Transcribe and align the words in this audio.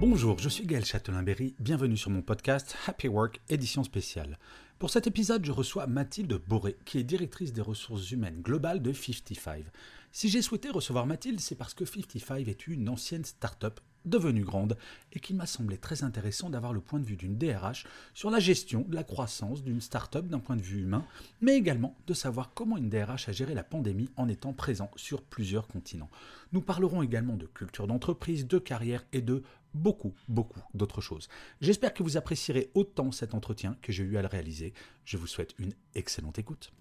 Bonjour, 0.00 0.38
je 0.38 0.48
suis 0.48 0.64
Gaël 0.64 0.86
Châtelain-Berry, 0.86 1.54
bienvenue 1.60 1.98
sur 1.98 2.08
mon 2.08 2.22
podcast 2.22 2.74
Happy 2.86 3.06
Work 3.06 3.38
édition 3.50 3.84
spéciale. 3.84 4.38
Pour 4.78 4.88
cet 4.88 5.06
épisode, 5.06 5.44
je 5.44 5.52
reçois 5.52 5.86
Mathilde 5.86 6.40
Boré, 6.48 6.78
qui 6.86 6.96
est 6.96 7.04
directrice 7.04 7.52
des 7.52 7.60
ressources 7.60 8.10
humaines 8.10 8.40
globales 8.40 8.80
de 8.80 8.94
55. 8.94 9.62
Si 10.10 10.30
j'ai 10.30 10.40
souhaité 10.40 10.70
recevoir 10.70 11.04
Mathilde, 11.04 11.38
c'est 11.38 11.54
parce 11.54 11.74
que 11.74 11.84
55 11.84 12.48
est 12.48 12.66
une 12.66 12.88
ancienne 12.88 13.26
start-up 13.26 13.78
devenue 14.04 14.44
grande 14.44 14.76
et 15.12 15.20
qu'il 15.20 15.36
m'a 15.36 15.46
semblé 15.46 15.76
très 15.76 16.02
intéressant 16.02 16.50
d'avoir 16.50 16.72
le 16.72 16.80
point 16.80 16.98
de 16.98 17.04
vue 17.04 17.16
d'une 17.16 17.36
DRH 17.36 17.86
sur 18.14 18.30
la 18.30 18.40
gestion 18.40 18.86
de 18.88 18.94
la 18.94 19.04
croissance 19.04 19.62
d'une 19.62 19.80
start-up 19.80 20.26
d'un 20.26 20.38
point 20.38 20.56
de 20.56 20.62
vue 20.62 20.82
humain, 20.82 21.04
mais 21.40 21.56
également 21.56 21.94
de 22.06 22.14
savoir 22.14 22.52
comment 22.54 22.76
une 22.76 22.88
DRH 22.88 23.28
a 23.28 23.32
géré 23.32 23.54
la 23.54 23.64
pandémie 23.64 24.08
en 24.16 24.28
étant 24.28 24.52
présent 24.52 24.90
sur 24.96 25.22
plusieurs 25.22 25.68
continents. 25.68 26.10
Nous 26.52 26.62
parlerons 26.62 27.02
également 27.02 27.36
de 27.36 27.46
culture 27.46 27.86
d'entreprise, 27.86 28.46
de 28.46 28.58
carrière 28.58 29.04
et 29.12 29.20
de 29.20 29.42
beaucoup, 29.74 30.14
beaucoup 30.28 30.62
d'autres 30.74 31.00
choses. 31.00 31.28
J'espère 31.60 31.94
que 31.94 32.02
vous 32.02 32.16
apprécierez 32.16 32.70
autant 32.74 33.12
cet 33.12 33.34
entretien 33.34 33.76
que 33.82 33.92
j'ai 33.92 34.04
eu 34.04 34.16
à 34.16 34.22
le 34.22 34.28
réaliser. 34.28 34.72
Je 35.04 35.16
vous 35.16 35.26
souhaite 35.26 35.54
une 35.58 35.74
excellente 35.94 36.38
écoute. 36.38 36.72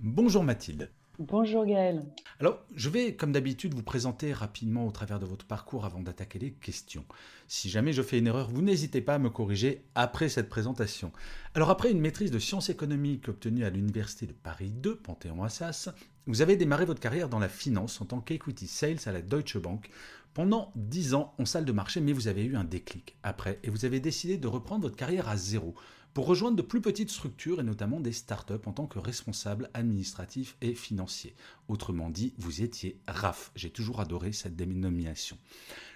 Bonjour 0.00 0.44
Mathilde. 0.44 0.90
Bonjour 1.20 1.64
Gaël. 1.64 2.02
Alors, 2.40 2.58
je 2.74 2.88
vais, 2.88 3.14
comme 3.14 3.30
d'habitude, 3.30 3.72
vous 3.72 3.84
présenter 3.84 4.32
rapidement 4.32 4.84
au 4.84 4.90
travers 4.90 5.20
de 5.20 5.26
votre 5.26 5.46
parcours 5.46 5.84
avant 5.84 6.00
d'attaquer 6.00 6.40
les 6.40 6.50
questions. 6.50 7.04
Si 7.46 7.70
jamais 7.70 7.92
je 7.92 8.02
fais 8.02 8.18
une 8.18 8.26
erreur, 8.26 8.50
vous 8.50 8.62
n'hésitez 8.62 9.00
pas 9.00 9.14
à 9.14 9.18
me 9.20 9.30
corriger 9.30 9.84
après 9.94 10.28
cette 10.28 10.48
présentation. 10.48 11.12
Alors, 11.54 11.70
après 11.70 11.92
une 11.92 12.00
maîtrise 12.00 12.32
de 12.32 12.40
sciences 12.40 12.68
économiques 12.68 13.28
obtenue 13.28 13.64
à 13.64 13.70
l'Université 13.70 14.26
de 14.26 14.32
Paris 14.32 14.70
2, 14.70 14.96
Panthéon-Assas, 14.96 15.90
vous 16.26 16.42
avez 16.42 16.56
démarré 16.56 16.84
votre 16.84 17.00
carrière 17.00 17.28
dans 17.28 17.38
la 17.38 17.48
finance 17.48 18.00
en 18.00 18.06
tant 18.06 18.20
qu'equity 18.20 18.66
sales 18.66 18.98
à 19.06 19.12
la 19.12 19.22
Deutsche 19.22 19.58
Bank 19.58 19.90
pendant 20.34 20.72
10 20.76 21.14
ans 21.14 21.34
en 21.38 21.46
salle 21.46 21.64
de 21.64 21.72
marché, 21.72 22.00
mais 22.00 22.12
vous 22.12 22.28
avez 22.28 22.44
eu 22.44 22.56
un 22.56 22.64
déclic 22.64 23.16
après 23.22 23.60
et 23.62 23.70
vous 23.70 23.84
avez 23.84 24.00
décidé 24.00 24.36
de 24.36 24.48
reprendre 24.48 24.82
votre 24.82 24.96
carrière 24.96 25.28
à 25.28 25.36
zéro 25.36 25.74
pour 26.12 26.26
rejoindre 26.26 26.56
de 26.56 26.62
plus 26.62 26.80
petites 26.80 27.10
structures 27.10 27.60
et 27.60 27.64
notamment 27.64 27.98
des 27.98 28.12
startups 28.12 28.66
en 28.66 28.72
tant 28.72 28.86
que 28.86 29.00
responsable 29.00 29.68
administratif 29.74 30.56
et 30.60 30.74
financier. 30.74 31.34
Autrement 31.66 32.08
dit, 32.08 32.34
vous 32.38 32.62
étiez 32.62 33.00
RAF. 33.08 33.50
J'ai 33.56 33.70
toujours 33.70 34.00
adoré 34.00 34.32
cette 34.32 34.54
dénomination. 34.54 35.36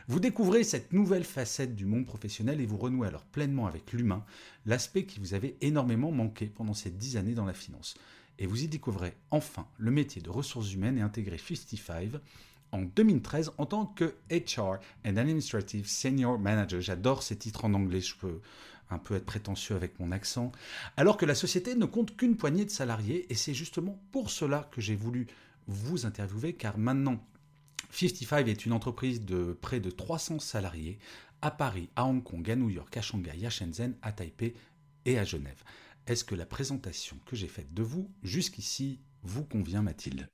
Vous 0.09 0.19
découvrez 0.19 0.65
cette 0.65 0.93
nouvelle 0.93 1.25
facette 1.25 1.77
du 1.77 1.85
monde 1.85 2.07
professionnel 2.07 2.61
et 2.61 2.67
vous 2.67 2.79
renouez 2.79 3.07
alors 3.07 3.25
pleinement 3.27 3.67
avec 3.67 3.93
l'humain, 3.93 4.25
l'aspect 4.67 5.05
qui 5.05 5.21
vous 5.21 5.35
avait 5.35 5.57
énormément 5.61 6.11
manqué 6.11 6.47
pendant 6.47 6.75
ces 6.75 6.91
10 6.91 7.17
années 7.17 7.35
dans 7.35 7.45
la 7.45 7.55
finance. 7.55 7.95
Et 8.41 8.47
vous 8.47 8.63
y 8.63 8.69
découvrez 8.69 9.15
enfin 9.31 9.69
le 9.79 9.91
métier 9.91 10.23
de 10.23 10.31
ressources 10.31 10.73
humaines 10.73 10.99
et 10.99 11.03
intégré 11.03 11.39
55 11.39 12.21
en 12.73 12.83
2013 12.83 13.53
en 13.59 13.67
tant 13.67 13.87
que 13.87 14.15
HR 14.31 14.79
and 15.07 15.17
Administrative 15.17 15.89
Senior 15.89 16.39
Manager. 16.39 16.81
J'adore 16.81 17.23
ces 17.23 17.37
titres 17.37 17.65
en 17.65 17.75
anglais, 17.75 18.01
je 18.01 18.17
peux 18.17 18.41
un 18.91 18.99
peu 18.99 19.17
être 19.17 19.27
prétentieux 19.27 19.77
avec 19.77 19.99
mon 20.01 20.13
accent. 20.13 20.53
Alors 20.97 21.17
que 21.17 21.27
la 21.27 21.35
société 21.35 21.75
ne 21.75 21.85
compte 21.85 22.17
qu'une 22.17 22.37
poignée 22.37 22.65
de 22.65 22.71
salariés 22.71 23.27
et 23.31 23.35
c'est 23.35 23.55
justement 23.55 24.01
pour 24.13 24.31
cela 24.31 24.69
que 24.73 24.81
j'ai 24.81 24.97
voulu 24.97 25.27
vous 25.67 26.07
interviewer 26.07 26.55
car 26.55 26.79
maintenant 26.79 27.23
55 27.91 28.49
est 28.49 28.67
une 28.67 28.73
entreprise 28.73 29.25
de 29.25 29.57
près 29.61 29.81
de 29.81 29.91
300 29.91 30.39
salariés 30.39 30.99
à 31.43 31.51
Paris, 31.51 31.89
à 31.97 32.05
Hong 32.05 32.23
Kong, 32.23 32.51
à 32.51 32.57
New 32.57 32.71
York, 32.71 32.97
à 32.97 33.03
Shanghai, 33.03 33.47
à 33.47 33.51
Shenzhen, 33.51 33.95
à 34.03 34.13
Taipei 34.13 34.55
et 35.05 35.19
à 35.19 35.25
Genève. 35.25 35.63
Est-ce 36.07 36.25
que 36.25 36.35
la 36.35 36.47
présentation 36.47 37.17
que 37.27 37.37
j'ai 37.37 37.49
faite 37.49 37.73
de 37.75 37.83
vous 37.83 38.11
jusqu'ici 38.23 39.01
vous 39.23 39.45
convient, 39.45 39.83
Mathilde? 39.83 40.29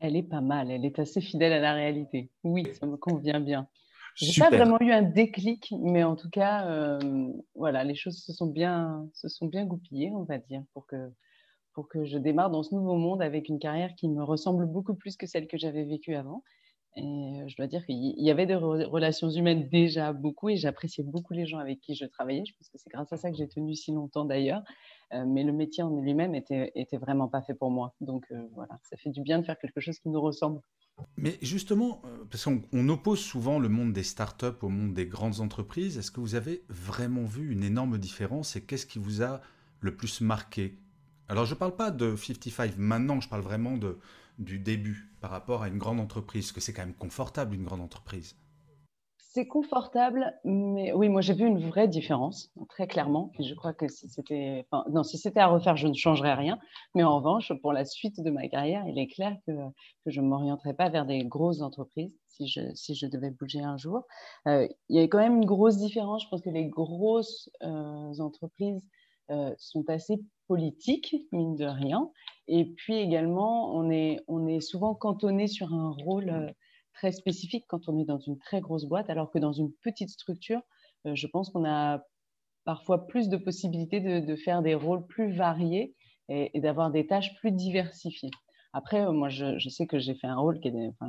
Elle 0.00 0.16
est 0.16 0.22
pas 0.22 0.40
mal, 0.40 0.70
elle 0.70 0.84
est 0.84 0.98
assez 0.98 1.20
fidèle 1.20 1.52
à 1.52 1.60
la 1.60 1.74
réalité. 1.74 2.30
Oui, 2.44 2.64
ça 2.78 2.86
me 2.86 2.96
convient 2.96 3.40
bien. 3.40 3.68
Je 4.16 4.26
n'ai 4.26 4.48
pas 4.48 4.56
vraiment 4.56 4.80
eu 4.80 4.92
un 4.92 5.02
déclic, 5.02 5.74
mais 5.78 6.02
en 6.02 6.16
tout 6.16 6.30
cas, 6.30 6.66
euh, 6.66 7.28
voilà, 7.54 7.84
les 7.84 7.94
choses 7.94 8.16
se 8.16 8.32
sont 8.32 8.46
bien, 8.46 9.06
se 9.12 9.28
sont 9.28 9.46
bien 9.46 9.66
goupillées, 9.66 10.10
on 10.10 10.24
va 10.24 10.38
dire, 10.38 10.62
pour 10.72 10.86
que, 10.86 11.12
pour 11.74 11.88
que 11.88 12.06
je 12.06 12.16
démarre 12.16 12.50
dans 12.50 12.62
ce 12.62 12.74
nouveau 12.74 12.94
monde 12.94 13.20
avec 13.20 13.50
une 13.50 13.58
carrière 13.58 13.94
qui 13.94 14.08
me 14.08 14.24
ressemble 14.24 14.66
beaucoup 14.66 14.94
plus 14.94 15.16
que 15.18 15.26
celle 15.26 15.46
que 15.46 15.58
j'avais 15.58 15.84
vécue 15.84 16.14
avant. 16.14 16.42
Et 16.96 17.42
je 17.46 17.56
dois 17.56 17.66
dire 17.66 17.84
qu'il 17.84 18.14
y 18.18 18.30
avait 18.30 18.46
des 18.46 18.54
relations 18.54 19.28
humaines 19.28 19.68
déjà 19.68 20.14
beaucoup 20.14 20.48
et 20.48 20.56
j'appréciais 20.56 21.04
beaucoup 21.04 21.34
les 21.34 21.46
gens 21.46 21.58
avec 21.58 21.80
qui 21.80 21.94
je 21.94 22.06
travaillais. 22.06 22.44
Je 22.46 22.54
pense 22.56 22.70
que 22.70 22.78
c'est 22.78 22.88
grâce 22.90 23.12
à 23.12 23.18
ça 23.18 23.30
que 23.30 23.36
j'ai 23.36 23.48
tenu 23.48 23.74
si 23.74 23.92
longtemps 23.92 24.24
d'ailleurs. 24.24 24.62
Mais 25.12 25.44
le 25.44 25.52
métier 25.52 25.82
en 25.82 26.00
lui-même 26.00 26.34
était, 26.34 26.72
vraiment 26.98 27.28
pas 27.28 27.42
fait 27.42 27.54
pour 27.54 27.70
moi. 27.70 27.94
Donc 28.00 28.24
voilà, 28.54 28.78
ça 28.82 28.96
fait 28.96 29.10
du 29.10 29.20
bien 29.20 29.38
de 29.38 29.44
faire 29.44 29.58
quelque 29.58 29.80
chose 29.80 29.98
qui 29.98 30.08
nous 30.08 30.20
ressemble. 30.22 30.62
Mais 31.18 31.36
justement, 31.42 32.00
parce 32.30 32.46
qu'on 32.46 32.88
oppose 32.88 33.20
souvent 33.20 33.58
le 33.58 33.68
monde 33.68 33.92
des 33.92 34.02
startups 34.02 34.46
au 34.62 34.70
monde 34.70 34.94
des 34.94 35.06
grandes 35.06 35.40
entreprises, 35.40 35.98
est-ce 35.98 36.10
que 36.10 36.20
vous 36.20 36.34
avez 36.34 36.62
vraiment 36.70 37.24
vu 37.24 37.52
une 37.52 37.62
énorme 37.62 37.98
différence 37.98 38.56
et 38.56 38.62
qu'est-ce 38.62 38.86
qui 38.86 38.98
vous 38.98 39.22
a 39.22 39.42
le 39.80 39.94
plus 39.94 40.22
marqué? 40.22 40.78
Alors 41.28 41.44
je 41.44 41.52
ne 41.52 41.58
parle 41.58 41.76
pas 41.76 41.90
de 41.90 42.16
55 42.16 42.78
maintenant, 42.78 43.20
je 43.20 43.28
parle 43.28 43.42
vraiment 43.42 43.76
de, 43.76 43.98
du 44.38 44.58
début 44.58 45.12
par 45.20 45.30
rapport 45.30 45.62
à 45.62 45.68
une 45.68 45.78
grande 45.78 46.00
entreprise, 46.00 46.52
que 46.52 46.60
c'est 46.60 46.72
quand 46.72 46.84
même 46.84 46.94
confortable 46.94 47.54
une 47.54 47.64
grande 47.64 47.80
entreprise. 47.80 48.36
C'est 49.18 49.46
confortable, 49.46 50.32
mais 50.44 50.94
oui, 50.94 51.10
moi 51.10 51.20
j'ai 51.20 51.34
vu 51.34 51.46
une 51.46 51.58
vraie 51.58 51.88
différence, 51.88 52.50
très 52.70 52.86
clairement. 52.86 53.32
je 53.38 53.52
crois 53.54 53.74
que 53.74 53.86
si 53.86 54.08
c'était, 54.08 54.66
non, 54.90 55.02
si 55.02 55.18
c'était 55.18 55.40
à 55.40 55.48
refaire, 55.48 55.76
je 55.76 55.88
ne 55.88 55.92
changerais 55.92 56.32
rien. 56.32 56.58
Mais 56.94 57.02
en 57.02 57.16
revanche, 57.18 57.52
pour 57.60 57.74
la 57.74 57.84
suite 57.84 58.18
de 58.18 58.30
ma 58.30 58.48
carrière, 58.48 58.82
il 58.88 58.98
est 58.98 59.08
clair 59.08 59.36
que, 59.46 59.52
que 59.52 60.10
je 60.10 60.22
ne 60.22 60.26
m'orienterais 60.26 60.72
pas 60.72 60.88
vers 60.88 61.04
des 61.04 61.22
grosses 61.26 61.60
entreprises 61.60 62.16
si 62.36 62.46
je, 62.46 62.60
si 62.74 62.94
je 62.94 63.06
devais 63.06 63.30
bouger 63.30 63.60
un 63.60 63.76
jour. 63.76 64.06
Euh, 64.48 64.66
il 64.88 64.96
y 64.96 65.00
a 65.00 65.02
quand 65.02 65.18
même 65.18 65.36
une 65.36 65.46
grosse 65.46 65.78
différence. 65.78 66.24
Je 66.24 66.28
pense 66.28 66.42
que 66.42 66.50
les 66.50 66.66
grosses 66.66 67.50
euh, 67.62 68.18
entreprises 68.18 68.88
euh, 69.30 69.52
sont 69.58 69.88
assez 69.88 70.22
politiques, 70.46 71.16
mine 71.32 71.56
de 71.56 71.64
rien. 71.64 72.10
Et 72.48 72.64
puis 72.64 72.94
également, 72.94 73.74
on 73.74 73.90
est, 73.90 74.60
souvent 74.60 74.94
cantonné 74.94 75.46
sur 75.46 75.74
un 75.74 75.90
rôle 75.90 76.30
euh, 76.30 76.50
très 76.92 77.12
spécifique 77.12 77.64
quand 77.68 77.88
on 77.88 77.98
est 77.98 78.04
dans 78.04 78.18
une 78.18 78.38
très 78.38 78.60
grosse 78.60 78.86
boîte, 78.86 79.10
alors 79.10 79.30
que 79.30 79.38
dans 79.38 79.52
une 79.52 79.72
petite 79.82 80.10
structure, 80.10 80.60
euh, 81.06 81.14
je 81.14 81.26
pense 81.26 81.50
qu'on 81.50 81.64
a 81.64 82.02
parfois 82.64 83.06
plus 83.06 83.28
de 83.28 83.36
possibilités 83.36 84.00
de, 84.00 84.36
faire 84.36 84.62
des 84.62 84.74
rôles 84.74 85.06
plus 85.06 85.32
variés 85.32 85.94
et, 86.28 86.60
d'avoir 86.60 86.90
des 86.90 87.06
tâches 87.06 87.34
plus 87.36 87.52
diversifiées. 87.52 88.30
Après, 88.72 89.06
moi, 89.12 89.28
je, 89.28 89.68
sais 89.68 89.86
que 89.86 90.00
j'ai 90.00 90.14
fait 90.16 90.26
un 90.26 90.36
rôle 90.36 90.58
qui 90.58 90.68
est, 90.68 90.88
enfin, 90.88 91.08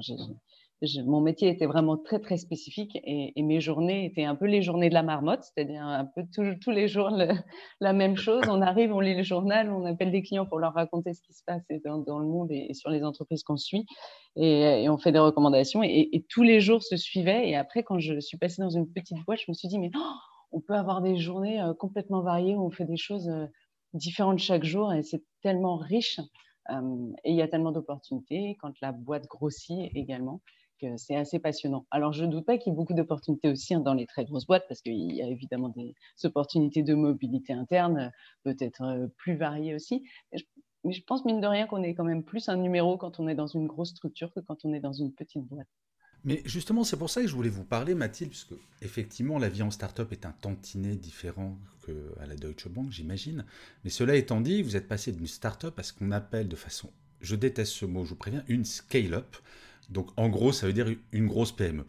mon 1.06 1.22
métier 1.22 1.50
était 1.50 1.66
vraiment 1.66 1.98
très 1.98 2.20
très 2.20 2.38
spécifique 2.38 3.00
et, 3.04 3.34
mes 3.42 3.60
journées 3.60 4.06
étaient 4.06 4.26
un 4.26 4.36
peu 4.36 4.46
les 4.46 4.62
journées 4.62 4.90
de 4.90 4.94
la 4.94 5.02
marmotte, 5.02 5.44
c'est-à-dire 5.44 5.82
un 5.82 6.06
peu 6.06 6.22
tous 6.32 6.70
les 6.70 6.88
jours 6.88 7.10
la 7.80 7.94
même 7.94 8.16
chose. 8.16 8.44
On 8.48 8.62
arrive, 8.62 8.94
on 8.94 9.00
lit 9.00 9.16
le 9.16 9.24
journal, 9.24 9.72
on 9.72 9.86
appelle 9.86 10.12
des 10.12 10.22
clients 10.22 10.46
pour 10.46 10.60
leur 10.60 10.74
raconter 10.74 11.14
ce 11.14 11.22
qui 11.22 11.34
se 11.34 11.44
passe 11.44 11.64
dans, 11.84 12.20
le 12.20 12.28
monde 12.28 12.52
et, 12.52 12.74
sur 12.74 12.90
les 12.90 13.04
entreprises 13.04 13.44
qu'on 13.44 13.58
suit 13.58 13.86
et, 14.36 14.88
on 14.90 14.98
fait 14.98 15.12
des 15.12 15.20
recommandations 15.20 15.82
et, 15.84 16.26
tous 16.30 16.44
les 16.44 16.60
jours 16.60 16.84
se 16.84 16.96
suivaient. 16.96 17.50
Et 17.50 17.56
après, 17.56 17.84
quand 17.84 17.98
je 18.00 18.20
suis 18.20 18.38
passée 18.38 18.62
dans 18.62 18.70
une 18.70 18.92
petite 18.92 19.18
boîte, 19.26 19.40
je 19.40 19.52
me 19.52 19.54
suis 19.54 19.68
dit 19.68 19.80
mais 19.80 19.90
oh, 19.96 20.16
on 20.52 20.62
peut 20.62 20.76
avoir 20.76 21.02
des 21.02 21.18
journées 21.18 21.62
euh, 21.62 21.74
complètement 21.74 22.22
variées 22.22 22.56
où 22.56 22.66
on 22.66 22.72
fait 22.72 22.86
des 22.86 22.98
choses 22.98 23.30
euh, 23.30 23.48
différentes 23.94 24.40
chaque 24.40 24.64
jour 24.64 24.94
et 24.94 25.04
c'est 25.04 25.24
tellement 25.42 25.78
riche. 25.78 26.20
Euh, 26.70 27.12
et 27.24 27.32
il 27.32 27.36
y 27.36 27.42
a 27.42 27.48
tellement 27.48 27.72
d'opportunités 27.72 28.58
quand 28.62 28.74
la 28.82 28.92
boîte 28.92 29.26
grossit 29.28 29.90
également 29.96 30.42
c'est 30.98 31.16
assez 31.16 31.40
passionnant. 31.40 31.86
Alors, 31.92 32.14
je 32.14 32.26
ne 32.26 32.32
doute 32.32 32.46
pas 32.46 32.58
qu'il 32.58 32.72
y 32.72 32.74
ait 32.74 32.76
beaucoup 32.76 32.94
d'opportunités 32.94 33.50
aussi 33.50 33.74
hein, 33.74 33.80
dans 33.80 33.94
les 33.94 34.06
très 34.06 34.26
grosses 34.26 34.46
boîtes, 34.46 34.66
parce 34.68 34.82
qu'il 34.82 35.12
y 35.14 35.22
a 35.22 35.28
évidemment 35.28 35.70
des 35.70 35.96
opportunités 36.24 36.84
de 36.84 36.94
mobilité 36.94 37.54
interne, 37.54 38.12
peut-être 38.44 38.82
euh, 38.84 39.08
plus 39.18 39.36
variées 39.36 39.76
aussi. 39.76 40.04
Mais 40.84 40.94
je, 40.94 41.02
pense, 41.04 41.26
mine 41.26 41.42
de 41.42 41.48
rien, 41.48 41.68
qu'on 41.68 41.84
est 41.84 41.94
quand 41.94 42.04
même 42.04 42.24
plus 42.24 42.50
un 42.50 42.58
numéro 42.58 42.98
quand 42.98 43.20
on 43.20 43.28
est 43.28 43.36
dans 43.36 43.48
une 43.48 43.68
grosse 43.68 43.90
structure 43.90 44.32
que 44.34 44.40
quand 44.40 44.66
on 44.66 44.74
est 44.74 44.80
dans 44.80 44.94
une 44.94 45.14
petite 45.14 45.44
boîte. 45.44 45.68
Mais 46.24 46.42
justement, 46.46 46.84
c'est 46.84 46.98
pour 46.98 47.10
ça 47.10 47.22
que 47.22 47.28
je 47.28 47.36
voulais 47.36 47.50
vous 47.50 47.64
parler, 47.64 47.96
Mathilde, 47.96 48.32
parce 48.32 48.44
que 48.44 48.56
effectivement, 48.82 49.38
la 49.38 49.50
vie 49.50 49.62
en 49.64 49.72
start-up 49.72 50.12
est 50.12 50.26
un 50.26 50.32
tantinet 50.32 50.96
différent 50.96 51.58
qu'à 51.86 52.26
la 52.26 52.36
Deutsche 52.36 52.68
Bank, 52.68 52.92
j'imagine. 52.92 53.46
Mais 53.84 53.90
cela 53.90 54.16
étant 54.16 54.42
dit, 54.42 54.62
vous 54.62 54.76
êtes 54.76 54.88
passé 54.88 55.12
d'une 55.12 55.28
start-up 55.28 55.78
à 55.80 55.84
ce 55.84 55.94
qu'on 55.94 56.12
appelle 56.12 56.48
de 56.50 56.56
façon, 56.56 56.92
je 57.22 57.36
déteste 57.36 57.74
ce 57.74 57.86
mot, 57.86 58.04
je 58.04 58.10
vous 58.10 58.16
préviens, 58.16 58.44
une 58.48 58.66
scale-up. 58.66 59.36
Donc 59.90 60.10
en 60.18 60.30
gros, 60.30 60.52
ça 60.52 60.68
veut 60.68 60.74
dire 60.74 60.88
une 61.12 61.28
grosse 61.28 61.52
PME. 61.52 61.86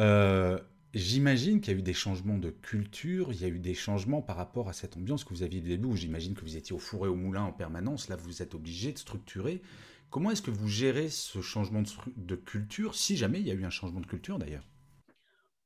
Euh, 0.00 0.58
j'imagine 0.94 1.60
qu'il 1.60 1.72
y 1.72 1.76
a 1.76 1.78
eu 1.78 1.82
des 1.82 1.94
changements 1.94 2.38
de 2.38 2.50
culture, 2.50 3.32
il 3.32 3.40
y 3.40 3.44
a 3.44 3.48
eu 3.48 3.58
des 3.58 3.74
changements 3.74 4.22
par 4.22 4.36
rapport 4.36 4.68
à 4.68 4.72
cette 4.72 4.96
ambiance 4.96 5.24
que 5.24 5.30
vous 5.30 5.42
aviez 5.42 5.60
au 5.60 5.64
début, 5.64 5.88
où 5.88 5.96
j'imagine 5.96 6.34
que 6.34 6.42
vous 6.42 6.56
étiez 6.56 6.74
au 6.74 6.78
four 6.78 7.06
et 7.06 7.08
au 7.08 7.16
moulin 7.16 7.42
en 7.42 7.52
permanence. 7.52 8.08
Là, 8.08 8.16
vous 8.16 8.42
êtes 8.42 8.54
obligé 8.54 8.92
de 8.92 8.98
structurer. 8.98 9.62
Comment 10.10 10.30
est-ce 10.30 10.42
que 10.42 10.50
vous 10.50 10.68
gérez 10.68 11.08
ce 11.08 11.40
changement 11.40 11.82
de, 12.16 12.36
culture, 12.36 12.94
si 12.94 13.16
jamais 13.16 13.40
il 13.40 13.46
y 13.46 13.50
a 13.50 13.54
eu 13.54 13.64
un 13.64 13.70
changement 13.70 14.00
de 14.00 14.06
culture 14.06 14.38
d'ailleurs? 14.38 14.66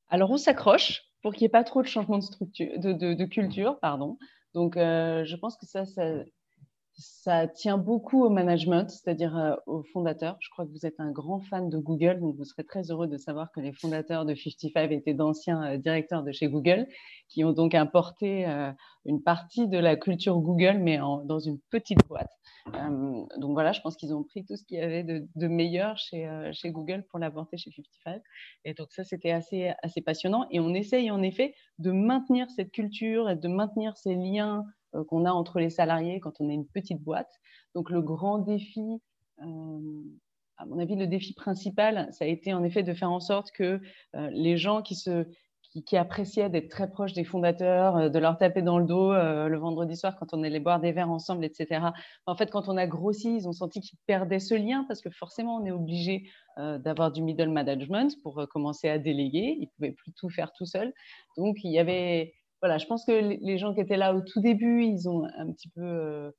Alors 0.08 0.30
on 0.30 0.38
s'accroche 0.38 1.02
pour 1.22 1.32
qu'il 1.32 1.42
n'y 1.42 1.46
ait 1.46 1.50
pas 1.50 1.62
trop 1.62 1.82
de 1.82 1.86
changement 1.86 2.18
de, 2.18 2.24
structure, 2.24 2.66
de, 2.78 3.24
culture. 3.26 3.78
Pardon. 3.80 4.18
Donc 4.54 4.76
euh, 4.76 5.24
je 5.24 5.36
pense 5.36 5.56
que 5.56 5.66
ça, 5.66 5.84
ça, 5.84 6.02
tient 7.54 7.78
beaucoup 7.78 8.24
au 8.24 8.30
management, 8.30 8.88
c'est-à-dire 8.90 9.36
euh, 9.36 9.54
aux 9.66 9.82
fondateurs. 9.82 10.36
Je 10.40 10.48
crois 10.50 10.66
que 10.66 10.70
vous 10.70 10.86
êtes 10.86 10.98
un 10.98 11.10
grand 11.10 11.40
fan 11.40 11.68
de 11.68 11.78
Google, 11.78 12.20
donc 12.20 12.36
vous 12.36 12.44
serez 12.44 12.64
très 12.64 12.90
heureux 12.90 13.06
de 13.06 13.16
savoir 13.16 13.50
que 13.52 13.60
les 13.60 13.72
fondateurs 13.72 14.24
de 14.24 14.34
55 14.34 14.90
étaient 14.92 15.14
d'anciens 15.14 15.62
euh, 15.62 15.76
directeurs 15.78 16.22
de 16.22 16.32
chez 16.32 16.48
Google, 16.48 16.86
qui 17.28 17.44
ont 17.44 17.52
donc 17.52 17.74
importé 17.74 18.44
une 19.04 19.22
partie 19.22 19.68
de 19.68 19.78
la 19.78 19.94
culture 19.94 20.36
Google, 20.38 20.78
mais 20.78 20.98
dans 20.98 21.38
une 21.38 21.60
petite 21.70 22.04
boîte. 22.08 22.40
Euh, 22.74 23.26
donc 23.38 23.52
voilà, 23.52 23.72
je 23.72 23.80
pense 23.80 23.96
qu'ils 23.96 24.14
ont 24.14 24.22
pris 24.22 24.44
tout 24.44 24.56
ce 24.56 24.64
qu'il 24.64 24.78
y 24.78 24.80
avait 24.80 25.02
de, 25.02 25.48
meilleur 25.48 25.96
chez, 25.96 26.26
euh, 26.26 26.52
Google 26.66 27.04
pour 27.10 27.18
l'apporter 27.18 27.56
chez 27.56 27.70
55. 27.70 28.22
Et 28.64 28.74
donc 28.74 28.92
ça, 28.92 29.04
c'était 29.04 29.30
assez, 29.30 29.74
passionnant. 30.04 30.46
Et 30.50 30.60
on 30.60 30.74
essaye 30.74 31.10
en 31.10 31.22
effet 31.22 31.54
de 31.78 31.90
maintenir 31.90 32.50
cette 32.50 32.70
culture 32.70 33.30
et 33.30 33.36
de 33.36 33.48
maintenir 33.48 33.96
ces 33.96 34.14
liens 34.14 34.58
euh, 34.58 34.62
qu'on 35.08 35.24
a 35.24 35.30
entre 35.30 35.60
les 35.60 35.70
salariés 35.70 36.20
quand 36.20 36.40
on 36.40 36.48
est 36.48 36.54
une 36.54 36.66
petite 36.66 37.02
boîte. 37.02 37.32
Donc 37.74 37.90
le 37.90 38.02
grand 38.02 38.38
défi, 38.38 39.00
à 39.38 40.66
mon 40.66 40.78
avis, 40.78 40.96
le 40.96 41.06
défi 41.06 41.32
principal, 41.32 42.08
ça 42.12 42.24
a 42.24 42.28
été 42.28 42.52
en 42.52 42.64
effet 42.64 42.82
de 42.82 42.92
faire 42.92 43.10
en 43.10 43.20
sorte 43.20 43.50
que 43.52 43.80
les 44.14 44.56
gens 44.56 44.82
qui 44.82 44.94
se 44.94 45.26
qui, 45.86 45.96
appréciaient 45.96 46.50
d'être 46.50 46.68
très 46.68 46.90
proches 46.90 47.12
des 47.12 47.24
fondateurs, 47.24 47.96
euh, 47.96 48.08
de 48.08 48.18
leur 48.18 48.36
taper 48.36 48.62
dans 48.62 48.78
le 48.78 48.84
dos 48.84 49.12
euh, 49.12 49.48
le 49.48 49.58
vendredi 49.58 49.96
soir 49.96 50.16
quand 50.18 50.34
on 50.34 50.42
allait 50.42 50.60
boire 50.60 50.80
des 50.80 50.92
verres 50.92 51.10
ensemble, 51.10 51.44
etc. 51.44 51.86
En 52.26 52.34
fait, 52.34 52.50
quand 52.50 52.68
on 52.68 52.76
a 52.76 52.86
grossi, 52.86 53.36
ils 53.36 53.48
ont 53.48 53.52
senti 53.52 53.80
qu'ils 53.80 53.98
perdaient 54.06 54.40
ce 54.40 54.54
lien 54.54 54.84
parce 54.88 55.00
que 55.00 55.10
forcément, 55.10 55.56
on 55.56 55.64
est 55.64 55.70
obligé 55.70 56.28
euh, 56.58 56.78
d'avoir 56.78 57.12
du 57.12 57.22
middle 57.22 57.50
management 57.50 58.20
pour 58.22 58.46
commencer 58.48 58.88
à 58.88 58.98
déléguer. 58.98 59.56
Ils 59.58 59.66
ne 59.66 59.70
pouvaient 59.76 59.92
plus 59.92 60.12
tout 60.12 60.28
faire 60.28 60.52
tout 60.52 60.66
seuls. 60.66 60.92
Donc, 61.36 61.58
il 61.62 61.70
y 61.70 61.78
avait. 61.78 62.34
Voilà, 62.62 62.78
je 62.78 62.86
pense 62.86 63.04
que 63.04 63.12
les 63.12 63.58
gens 63.58 63.74
qui 63.74 63.80
étaient 63.80 63.96
là 63.96 64.14
au 64.14 64.20
tout 64.20 64.40
début, 64.40 64.84
ils 64.84 65.08
ont 65.08 65.24
un 65.36 65.50
petit 65.52 65.68
peu. 65.68 66.32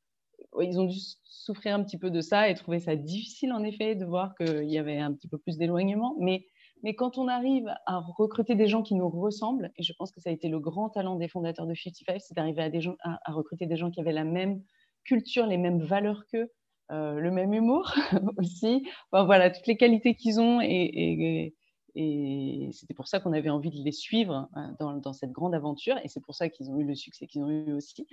ils 0.61 0.79
ont 0.79 0.85
dû 0.85 0.97
souffrir 1.23 1.75
un 1.75 1.83
petit 1.83 1.97
peu 1.97 2.11
de 2.11 2.21
ça 2.21 2.49
et 2.49 2.55
trouver 2.55 2.79
ça 2.79 2.95
difficile, 2.95 3.53
en 3.53 3.63
effet, 3.63 3.95
de 3.95 4.05
voir 4.05 4.35
qu'il 4.35 4.69
y 4.69 4.77
avait 4.77 4.97
un 4.99 5.13
petit 5.13 5.27
peu 5.27 5.37
plus 5.37 5.57
d'éloignement. 5.57 6.15
Mais 6.19 6.45
mais 6.83 6.95
quand 6.95 7.17
on 7.17 7.27
arrive 7.27 7.67
à 7.85 7.99
recruter 7.99 8.55
des 8.55 8.67
gens 8.67 8.81
qui 8.81 8.95
nous 8.95 9.09
ressemblent, 9.09 9.71
et 9.77 9.83
je 9.83 9.93
pense 9.97 10.11
que 10.11 10.19
ça 10.19 10.29
a 10.29 10.33
été 10.33 10.49
le 10.49 10.59
grand 10.59 10.89
talent 10.89 11.15
des 11.15 11.27
fondateurs 11.27 11.67
de 11.67 11.75
55, 11.75 12.19
c'est 12.19 12.33
d'arriver 12.33 12.63
à, 13.03 13.19
à, 13.23 13.33
recruter 13.33 13.67
des 13.67 13.75
gens 13.75 13.91
qui 13.91 13.99
avaient 13.99 14.11
la 14.11 14.23
même 14.23 14.61
culture, 15.03 15.45
les 15.45 15.57
mêmes 15.57 15.79
valeurs 15.79 16.23
qu'eux, 16.31 16.51
euh, 16.91 17.19
le 17.19 17.31
même 17.31 17.53
humour 17.53 17.93
aussi. 18.37 18.87
voilà, 19.11 19.51
toutes 19.51 19.67
les 19.67 19.77
qualités 19.77 20.15
qu'ils 20.15 20.39
ont. 20.39 20.59
Et, 20.61 21.53
c'était 21.95 22.93
pour 22.93 23.07
ça 23.07 23.19
qu'on 23.19 23.33
avait 23.33 23.49
envie 23.49 23.71
de 23.71 23.83
les 23.83 23.91
suivre 23.91 24.49
hein, 24.53 24.75
dans, 24.79 25.13
cette 25.13 25.31
grande 25.31 25.55
aventure. 25.55 25.97
Et 26.03 26.07
c'est 26.07 26.21
pour 26.21 26.35
ça 26.35 26.49
qu'ils 26.49 26.69
ont 26.71 26.79
eu 26.79 26.85
le 26.85 26.95
succès 26.95 27.27
qu'ils 27.27 27.43
ont 27.43 27.49
eu 27.49 27.73
aussi. 27.73 28.07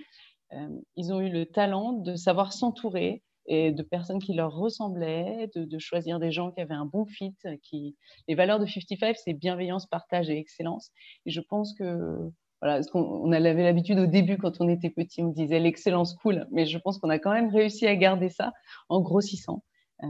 Euh, 0.53 0.67
ils 0.95 1.13
ont 1.13 1.21
eu 1.21 1.29
le 1.29 1.45
talent 1.45 1.93
de 1.93 2.15
savoir 2.15 2.53
s'entourer, 2.53 3.23
et 3.49 3.71
de 3.71 3.81
personnes 3.81 4.19
qui 4.19 4.33
leur 4.33 4.53
ressemblaient, 4.53 5.49
de, 5.55 5.79
choisir 5.79 6.19
des 6.19 6.31
gens 6.31 6.51
qui 6.51 6.61
avaient 6.61 6.75
un 6.75 6.85
bon 6.85 7.05
fit. 7.05 7.35
Qui... 7.63 7.97
Les 8.27 8.35
valeurs 8.35 8.59
de 8.59 8.65
55, 8.65 9.17
c'est 9.17 9.33
bienveillance, 9.33 9.87
partage 9.87 10.29
et 10.29 10.37
excellence. 10.37 10.91
Et 11.25 11.31
je 11.31 11.41
pense 11.41 11.73
que, 11.73 12.31
voilà, 12.61 12.81
on, 12.93 13.31
avait 13.31 13.63
l'habitude 13.63 13.97
au 13.97 14.05
début, 14.05 14.37
quand 14.37 14.61
on 14.61 14.69
était 14.69 14.91
petit, 14.91 15.23
on 15.23 15.29
disait 15.29 15.59
l'excellence 15.59 16.13
cool, 16.13 16.47
mais 16.51 16.67
je 16.67 16.77
pense 16.77 16.99
qu'on 16.99 17.09
a 17.09 17.17
quand 17.17 17.33
même 17.33 17.49
réussi 17.49 17.87
à 17.87 17.95
garder 17.95 18.29
ça 18.29 18.53
en 18.87 19.01
grossissant. 19.01 19.63
Euh, 20.03 20.07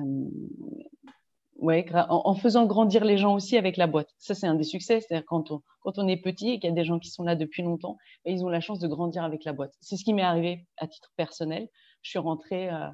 ouais, 1.62 1.86
en, 1.94 2.34
faisant 2.36 2.66
grandir 2.66 3.06
les 3.06 3.18
gens 3.18 3.36
aussi 3.36 3.58
avec 3.58 3.78
la 3.78 3.88
boîte. 3.88 4.10
Ça, 4.18 4.36
c'est 4.36 4.48
un 4.48 4.56
des 4.56 4.64
succès. 4.64 5.02
C'est-à-dire 5.02 5.26
quand 5.28 5.52
on, 5.52 5.62
quand 5.82 5.98
on 5.98 6.08
est 6.08 6.18
petit 6.18 6.52
et 6.52 6.60
qu'il 6.60 6.70
y 6.70 6.74
a 6.74 6.76
des 6.76 6.86
gens 6.86 7.00
qui 7.00 7.10
sont 7.10 7.24
là 7.24 7.36
depuis 7.36 7.64
longtemps, 7.64 7.98
ben, 8.26 8.34
ils 8.34 8.44
ont 8.44 8.50
la 8.50 8.62
chance 8.62 8.80
de 8.80 8.88
grandir 8.88 9.24
avec 9.24 9.44
la 9.46 9.54
boîte. 9.54 9.74
C'est 9.82 9.98
ce 9.98 10.04
qui 10.04 10.14
m'est 10.14 10.24
arrivé 10.24 10.66
à 10.78 10.88
titre 10.88 11.12
personnel. 11.16 11.68
Je 12.02 12.10
suis 12.10 12.20
rentrée. 12.20 12.70
Euh, 12.70 12.88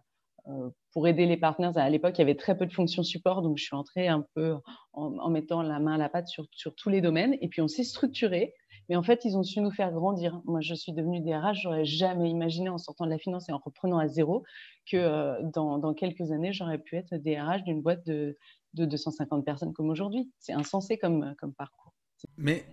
euh, 0.48 0.70
pour 0.94 1.08
aider 1.08 1.26
les 1.26 1.38
partenaires. 1.38 1.76
À 1.76 1.90
l'époque, 1.90 2.14
il 2.18 2.20
y 2.20 2.22
avait 2.22 2.36
très 2.36 2.56
peu 2.56 2.68
de 2.68 2.72
fonctions 2.72 3.04
support, 3.04 3.42
donc 3.42 3.58
je 3.58 3.64
suis 3.64 3.76
entrée 3.76 4.08
un 4.08 4.24
peu 4.36 4.56
en, 4.94 5.30
mettant 5.30 5.62
la 5.62 5.80
main 5.80 5.96
à 5.96 5.98
la 5.98 6.08
pâte 6.08 6.28
sur, 6.28 6.46
sur 6.52 6.74
tous 6.76 6.90
les 6.90 7.02
domaines. 7.02 7.36
Et 7.42 7.50
puis 7.50 7.62
on 7.62 7.68
s'est 7.68 7.84
structuré. 7.84 8.54
Mais 8.90 8.96
en 8.96 9.04
fait, 9.04 9.26
ils 9.26 9.38
ont 9.38 9.44
su 9.44 9.62
nous 9.62 9.72
faire 9.72 9.92
grandir. 9.92 10.42
Moi, 10.46 10.62
je 10.62 10.74
suis 10.74 10.94
devenue 10.94 11.22
DRH. 11.22 11.62
J'aurais 11.64 11.86
jamais 11.86 12.30
imaginé, 12.30 12.70
en 12.70 12.78
sortant 12.78 13.06
de 13.06 13.12
la 13.12 13.18
finance 13.18 13.50
et 13.50 13.52
en 13.52 13.58
reprenant 13.58 13.98
à 13.98 14.08
zéro, 14.08 14.44
que 14.86 14.98
euh, 14.98 15.42
dans, 15.44 15.78
dans, 15.78 15.94
quelques 15.94 16.32
années, 16.32 16.54
j'aurais 16.54 16.78
pu 16.78 16.96
être 16.96 17.16
DRH 17.16 17.64
d'une 17.64 17.82
boîte 17.82 18.06
de, 18.06 18.38
de 18.74 18.86
250 18.86 19.44
personnes 19.44 19.74
comme 19.74 19.90
aujourd'hui. 19.90 20.32
C'est 20.40 20.54
insensé 20.54 20.98
comme, 20.98 21.34
comme 21.38 21.54
parcours. 21.54 21.94
Mais 22.38 22.66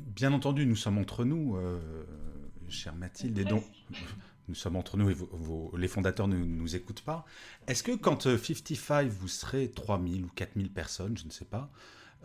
bien 0.00 0.32
entendu, 0.32 0.66
nous 0.66 0.76
sommes 0.76 0.98
entre 0.98 1.24
nous, 1.24 1.56
euh, 1.56 1.78
chère 2.68 2.94
Mathilde, 2.94 3.38
et 3.38 3.44
donc 3.44 3.64
nous 4.48 4.54
sommes 4.54 4.76
entre 4.76 4.96
nous 4.96 5.10
et 5.10 5.16
les 5.76 5.88
fondateurs 5.88 6.28
ne 6.28 6.36
nous, 6.36 6.74
écoutent 6.76 7.02
pas. 7.02 7.24
Est-ce 7.66 7.82
que 7.82 7.92
quand 7.92 8.22
55, 8.22 9.06
euh, 9.06 9.08
vous 9.10 9.28
serez 9.28 9.70
3000 9.70 10.24
ou 10.24 10.28
4000 10.34 10.72
personnes, 10.72 11.16
je 11.16 11.26
ne 11.26 11.30
sais 11.30 11.44
pas, 11.44 11.70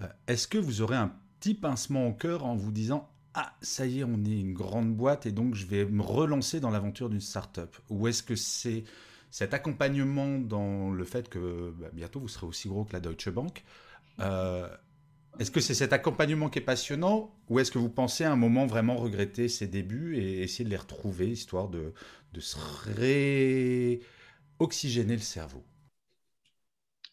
euh, 0.01 0.07
est-ce 0.27 0.48
que 0.48 0.57
vous 0.57 0.81
aurez 0.81 0.95
un 0.95 1.13
petit 1.44 1.56
pincement 1.56 2.07
au 2.07 2.13
cœur 2.13 2.45
en 2.45 2.56
vous 2.56 2.72
disant 2.72 3.10
Ah, 3.34 3.54
ça 3.62 3.86
y 3.86 4.00
est, 4.00 4.04
on 4.06 4.24
est 4.24 4.40
une 4.40 4.54
grande 4.54 4.95
boîte 4.95 5.25
et 5.25 5.34
donc 5.34 5.56
je 5.56 5.66
vais 5.66 5.84
me 5.84 6.01
relancer 6.01 6.62
dans 6.62 6.69
l'aventure 6.69 7.10
d'une 7.10 7.19
start-up 7.19 7.75
Ou 7.90 8.07
est-ce 8.07 8.24
que 8.24 8.38
c'est 8.38 8.86
cet 9.30 9.54
accompagnement 9.54 10.40
dans 10.40 10.90
le 10.90 11.04
fait 11.04 11.28
que 11.28 11.74
bah, 11.78 11.90
bientôt 11.92 12.22
vous 12.22 12.30
serez 12.30 12.48
aussi 12.48 12.69
gros 12.69 12.86
que 12.86 12.94
la 12.94 13.01
Deutsche 13.01 13.28
Bank 13.28 13.66
euh, 14.22 14.69
est-ce 15.38 15.51
que 15.51 15.60
c'est 15.60 15.74
cet 15.74 15.92
accompagnement 15.92 16.48
qui 16.50 16.60
est 16.60 16.62
passionnant 16.62 17.36
ou 17.50 17.60
est-ce 17.60 17.72
que 17.72 17.80
vous 17.80 17.90
pensez 17.90 18.24
à 18.24 18.31
un 18.31 18.38
moment 18.38 18.66
vraiment 18.66 18.95
regretter 18.95 19.50
ses 19.50 19.68
débuts 19.68 20.16
et 20.16 20.44
essayer 20.44 20.63
de 20.63 20.69
les 20.69 20.78
retrouver, 20.78 21.28
histoire 21.28 21.68
de, 21.68 21.94
de 22.31 22.40
se 22.40 22.56
réoxygéner 24.60 25.16
le 25.16 25.22
cerveau? 25.22 25.66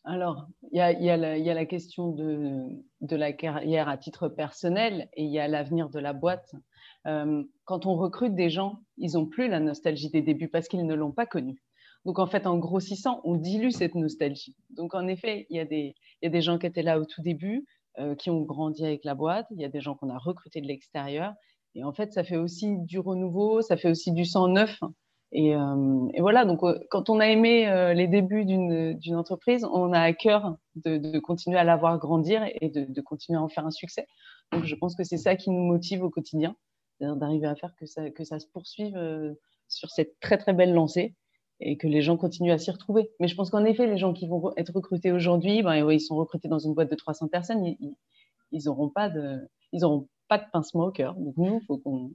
Alors, 0.05 0.47
il 0.73 0.79
y, 0.79 0.81
a, 1.11 1.17
la 1.17 1.67
question 1.67 2.11
de, 2.11 3.17
la 3.17 3.33
carrière 3.33 3.89
à 3.89 3.99
titre 3.99 4.29
personnel 4.29 5.09
et 5.15 5.25
il 5.25 5.31
y 5.31 5.39
a 5.39 5.47
l'avenir 5.47 5.91
de 5.91 5.99
la 5.99 6.15
boîte. 6.15 6.55
Euh, 7.07 7.45
quand 7.65 7.85
on 7.85 7.97
recrute 7.97 8.35
des 8.35 8.49
gens, 8.49 8.81
ils 8.97 9.13
n'ont 9.13 9.27
plus 9.27 9.49
la 9.49 9.61
nostalgie 9.61 10.11
des 10.11 10.23
débuts 10.23 10.49
parce 10.49 10.69
qu'ils 10.69 10.87
ne 10.87 10.95
l'ont 10.95 11.13
pas 11.13 11.27
connue. 11.27 11.63
Donc, 12.07 12.19
en 12.19 12.27
fait, 12.27 12.47
en 12.47 12.57
grossissant, 12.57 13.21
on 13.25 13.37
dilue 13.37 13.71
cette 13.71 13.95
nostalgie. 13.95 14.57
Donc, 14.71 14.95
en 14.95 15.07
effet, 15.07 15.47
il 15.51 15.61
y, 15.61 15.67
il 15.75 15.95
y 16.23 16.27
a 16.27 16.31
des 16.31 16.41
gens 16.41 16.59
qui 16.59 16.67
étaient 16.67 16.83
là 16.83 16.99
au 16.99 17.05
tout 17.05 17.21
début, 17.21 17.67
euh, 17.99 18.15
qui 18.15 18.31
ont 18.31 18.41
grandi 18.41 18.87
avec 18.87 19.05
la 19.05 19.15
boîte. 19.15 19.47
Il 19.51 19.61
y 19.61 19.65
a 19.67 19.69
des 19.69 19.81
gens 19.81 19.95
qu'on 19.95 20.09
a 20.09 20.19
recrutés 20.19 20.63
de 20.63 20.67
l'extérieur. 20.67 21.35
Et 21.75 21.85
en 21.85 21.93
fait, 21.93 22.13
ça 22.13 22.25
fait 22.25 22.37
aussi 22.37 22.79
du 22.79 22.99
renouveau, 22.99 23.61
ça 23.61 23.77
fait 23.77 23.91
aussi 23.91 24.13
du 24.13 24.25
sang 24.25 24.49
neuf. 24.49 24.81
Et, 25.33 25.55
euh, 25.55 26.09
voilà, 26.19 26.45
donc 26.45 26.63
euh, 26.65 26.79
quand 26.91 27.09
on 27.09 27.21
a 27.21 27.27
aimé 27.29 27.93
les 27.95 28.09
débuts 28.09 28.45
d'une 28.45 29.17
entreprise, 29.17 29.65
on 29.65 29.93
a 29.93 30.01
à 30.01 30.13
cœur 30.13 30.57
de, 30.77 31.19
continuer 31.21 31.59
à 31.59 31.65
la 31.65 31.77
voir 31.77 31.99
grandir 31.99 32.43
et 32.61 32.69
de, 32.69 33.01
continuer 33.01 33.39
à 33.39 33.43
en 33.43 33.49
faire 33.49 33.67
un 33.67 33.71
succès. 33.71 34.07
Donc 34.53 34.65
je 34.65 34.75
pense 34.75 34.97
que 34.97 35.05
c'est 35.05 35.19
ça 35.19 35.37
qui 35.37 35.51
nous 35.51 35.63
motive 35.63 36.03
au 36.03 36.11
quotidien, 36.11 36.57
d'arriver 37.01 37.47
à 37.47 37.55
faire 37.55 37.75
que 37.77 37.87
ça, 37.87 38.11
que 38.11 38.25
ça 38.25 38.41
se 38.41 38.47
poursuive 38.49 38.99
sur 39.69 39.89
cette 39.91 40.19
très 40.21 40.37
très 40.37 40.53
belle 40.53 40.75
lancée 40.75 41.15
et 41.61 41.77
que 41.77 41.87
les 41.87 42.03
gens 42.03 42.17
continuent 42.17 42.53
à 42.53 42.59
s'y 42.59 42.71
retrouver. 42.71 43.11
Mais 43.21 43.29
je 43.29 43.35
pense 43.37 43.51
qu'en 43.51 43.65
effet, 43.65 43.87
les 43.87 43.99
gens 43.99 44.13
qui 44.13 44.27
vont 44.27 44.53
être 44.57 44.73
recrutés 44.75 45.13
aujourd'hui, 45.13 45.63
ben, 45.63 45.91
ils 45.91 46.01
sont 46.01 46.17
recrutés 46.17 46.49
dans 46.49 46.59
une 46.59 46.75
boîte 46.75 46.91
de 46.91 46.97
300 46.97 47.29
personnes, 47.29 47.65
ils 47.65 48.65
n'auront 48.65 48.89
pas, 48.89 49.09
de, 49.09 49.39
ils 49.73 49.83
pas 50.29 50.39
de 50.39 50.45
pincement 50.53 50.87
au 50.87 50.91
cœur. 50.91 51.15
Donc 51.15 51.35
nous, 51.37 51.61
il 51.61 51.67
faut 51.67 51.79
qu'on... 51.79 52.11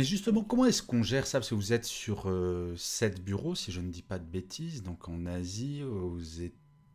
Mais 0.00 0.06
justement, 0.06 0.42
comment 0.42 0.64
est-ce 0.64 0.82
qu'on 0.82 1.02
gère 1.02 1.26
ça? 1.26 1.40
Parce 1.40 1.50
que 1.50 1.54
vous 1.54 1.74
êtes 1.74 1.84
sur 1.84 2.22
euh, 2.24 2.72
sept 2.78 3.22
bureaux, 3.22 3.54
si 3.54 3.70
je 3.70 3.82
ne 3.82 3.90
dis 3.90 4.00
pas 4.00 4.18
de 4.18 4.24
bêtises, 4.24 4.82
donc 4.82 5.10
en 5.10 5.26
Asie, 5.26 5.82
aux 5.82 6.16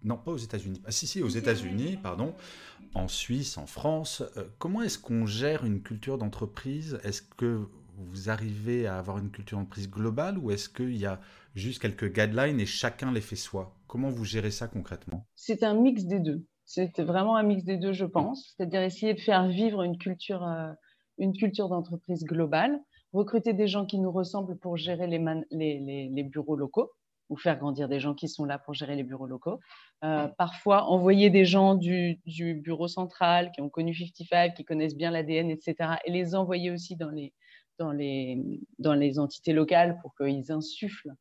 non 0.03 0.17
pas 0.17 0.31
aux 0.31 0.38
États-Unis, 0.38 0.81
ah 0.85 0.89
si 0.89 1.05
si 1.05 1.21
aux 1.21 1.29
États-Unis, 1.29 2.00
pardon, 2.01 2.33
en 2.95 3.07
Suisse, 3.07 3.59
en 3.59 3.67
France. 3.67 4.24
Euh, 4.38 4.45
comment 4.57 4.81
est-ce 4.81 4.97
qu'on 4.97 5.27
gère 5.27 5.65
une 5.65 5.83
culture 5.83 6.17
d'entreprise? 6.17 7.00
Est-ce 7.03 7.21
que 7.21 7.67
vous 7.95 8.31
arrivez 8.31 8.88
à 8.88 8.97
avoir 8.97 9.19
une 9.19 9.29
culture 9.29 9.59
d'entreprise 9.59 9.88
globale 9.88 10.39
ou 10.39 10.50
est-ce 10.50 10.67
qu'il 10.67 10.97
y 10.97 11.05
a 11.05 11.21
juste 11.53 11.83
quelques 11.83 12.12
guidelines 12.12 12.59
et 12.59 12.65
chacun 12.65 13.12
les 13.12 13.21
fait 13.21 13.35
soi? 13.35 13.77
Comment 13.85 14.09
vous 14.09 14.25
gérez 14.25 14.50
ça 14.50 14.67
concrètement? 14.67 15.27
C'est 15.35 15.62
un 15.62 15.75
mix 15.75 16.05
des 16.05 16.21
deux. 16.21 16.43
C'était 16.65 17.03
vraiment 17.03 17.35
un 17.35 17.43
mix 17.43 17.65
des 17.65 17.77
deux, 17.77 17.93
je 17.93 18.05
pense. 18.05 18.55
C'est-à-dire 18.57 18.81
essayer 18.81 19.13
de 19.13 19.19
faire 19.19 19.47
vivre 19.47 19.83
une 19.83 20.00
culture, 20.00 20.41
euh, 20.43 20.71
une 21.19 21.33
culture 21.33 21.69
d'entreprise 21.69 22.24
globale, 22.24 22.79
recruter 23.15 23.53
des 23.53 23.67
gens 23.67 23.86
qui 23.86 24.00
nous 24.00 24.12
ressemblent 24.12 24.57
pour 24.57 24.77
gérer 24.77 25.07
les, 25.07 25.24
les, 25.51 26.10
les, 26.10 26.24
bureaux 26.24 26.55
locaux 26.55 26.91
ou 27.29 27.38
faire 27.38 27.57
grandir 27.57 27.88
des 27.89 28.00
gens 28.00 28.13
qui 28.13 28.27
sont 28.27 28.45
là 28.45 28.60
pour 28.60 28.74
gérer 28.74 28.95
les 28.95 29.03
bureaux 29.03 29.25
locaux. 29.25 29.60
Euh, 30.03 30.27
parfois, 30.38 30.84
envoyer 30.84 31.29
des 31.29 31.45
gens 31.45 31.75
du, 31.75 32.19
du, 32.25 32.53
bureau 32.55 32.88
central 32.88 33.51
qui 33.51 33.62
ont 33.62 33.69
connu 33.69 33.95
55, 33.95 34.53
qui 34.53 34.63
connaissent 34.63 34.95
bien 34.95 35.12
l'ADN, 35.12 35.50
etc., 35.50 35.75
et 36.05 36.12
les 36.12 36.36
envoyer 36.36 36.69
aussi 36.72 36.95
dans 36.95 37.10
les, 37.10 37.34
dans 37.79 37.91
les, 37.91 38.62
dans 38.77 38.93
les 38.93 39.17
entités 39.17 39.53
locales 39.53 39.98
pour 40.01 40.15
qu'ils 40.15 40.51
insufflent 40.51 41.13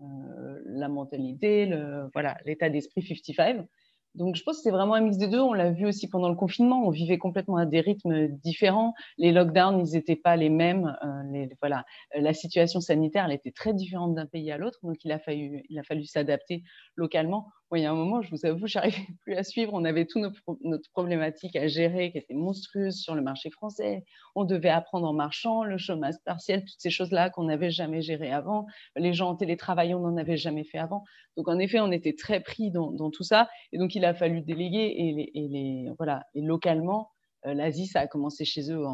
euh, 0.00 0.62
la 0.66 0.88
mentalité, 0.88 1.66
le, 1.66 2.10
voilà, 2.12 2.36
l'état 2.44 2.68
d'esprit 2.68 3.02
55. 3.02 3.66
Donc, 4.14 4.36
je 4.36 4.42
pense 4.42 4.58
que 4.58 4.62
c'est 4.62 4.70
vraiment 4.70 4.94
un 4.94 5.00
mix 5.00 5.16
des 5.16 5.28
deux. 5.28 5.40
On 5.40 5.54
l'a 5.54 5.70
vu 5.70 5.86
aussi 5.86 6.08
pendant 6.08 6.28
le 6.28 6.34
confinement. 6.34 6.86
On 6.86 6.90
vivait 6.90 7.18
complètement 7.18 7.56
à 7.56 7.66
des 7.66 7.80
rythmes 7.80 8.28
différents. 8.28 8.94
Les 9.16 9.32
lockdowns, 9.32 9.86
ils 9.86 9.92
n'étaient 9.94 10.16
pas 10.16 10.36
les 10.36 10.50
mêmes. 10.50 10.96
Euh, 11.04 11.46
voilà, 11.60 11.84
la 12.14 12.34
situation 12.34 12.80
sanitaire, 12.80 13.24
elle 13.24 13.32
était 13.32 13.52
très 13.52 13.72
différente 13.72 14.14
d'un 14.14 14.26
pays 14.26 14.50
à 14.52 14.58
l'autre. 14.58 14.78
Donc, 14.82 15.04
il 15.04 15.12
a 15.12 15.18
fallu, 15.18 15.64
il 15.68 15.78
a 15.78 15.82
fallu 15.82 16.04
s'adapter 16.04 16.62
localement 16.96 17.48
il 17.78 17.82
y 17.82 17.86
a 17.86 17.90
un 17.90 17.94
moment, 17.94 18.22
je 18.22 18.30
vous 18.30 18.46
avoue, 18.46 18.66
je 18.66 18.78
n'arrivais 18.78 19.06
plus 19.20 19.34
à 19.34 19.42
suivre. 19.42 19.72
On 19.74 19.84
avait 19.84 20.06
toutes 20.06 20.22
nos 20.22 20.58
notre 20.64 20.90
problématiques 20.90 21.56
à 21.56 21.66
gérer 21.66 22.12
qui 22.12 22.18
étaient 22.18 22.34
monstrueuses 22.34 22.96
sur 22.96 23.14
le 23.14 23.22
marché 23.22 23.50
français. 23.50 24.04
On 24.34 24.44
devait 24.44 24.68
apprendre 24.68 25.08
en 25.08 25.12
marchant, 25.12 25.64
le 25.64 25.78
chômage 25.78 26.14
partiel, 26.24 26.60
toutes 26.60 26.80
ces 26.80 26.90
choses-là 26.90 27.30
qu'on 27.30 27.44
n'avait 27.44 27.70
jamais 27.70 28.02
gérées 28.02 28.32
avant. 28.32 28.66
Les 28.96 29.12
gens 29.12 29.30
en 29.30 29.36
télétravail, 29.36 29.94
on 29.94 30.00
n'en 30.00 30.16
avait 30.16 30.36
jamais 30.36 30.64
fait 30.64 30.78
avant. 30.78 31.04
Donc, 31.36 31.48
en 31.48 31.58
effet, 31.58 31.80
on 31.80 31.90
était 31.92 32.14
très 32.14 32.40
pris 32.40 32.70
dans, 32.70 33.10
tout 33.10 33.24
ça. 33.24 33.48
Et 33.72 33.78
donc, 33.78 33.94
il 33.94 34.04
a 34.04 34.14
fallu 34.14 34.42
déléguer. 34.42 34.94
Et, 34.96 35.48
les, 35.48 35.90
voilà. 35.98 36.26
et 36.34 36.42
localement, 36.42 37.10
euh, 37.46 37.54
l'Asie, 37.54 37.86
ça 37.86 38.00
a 38.00 38.06
commencé 38.06 38.44
chez 38.44 38.70
eux 38.70 38.84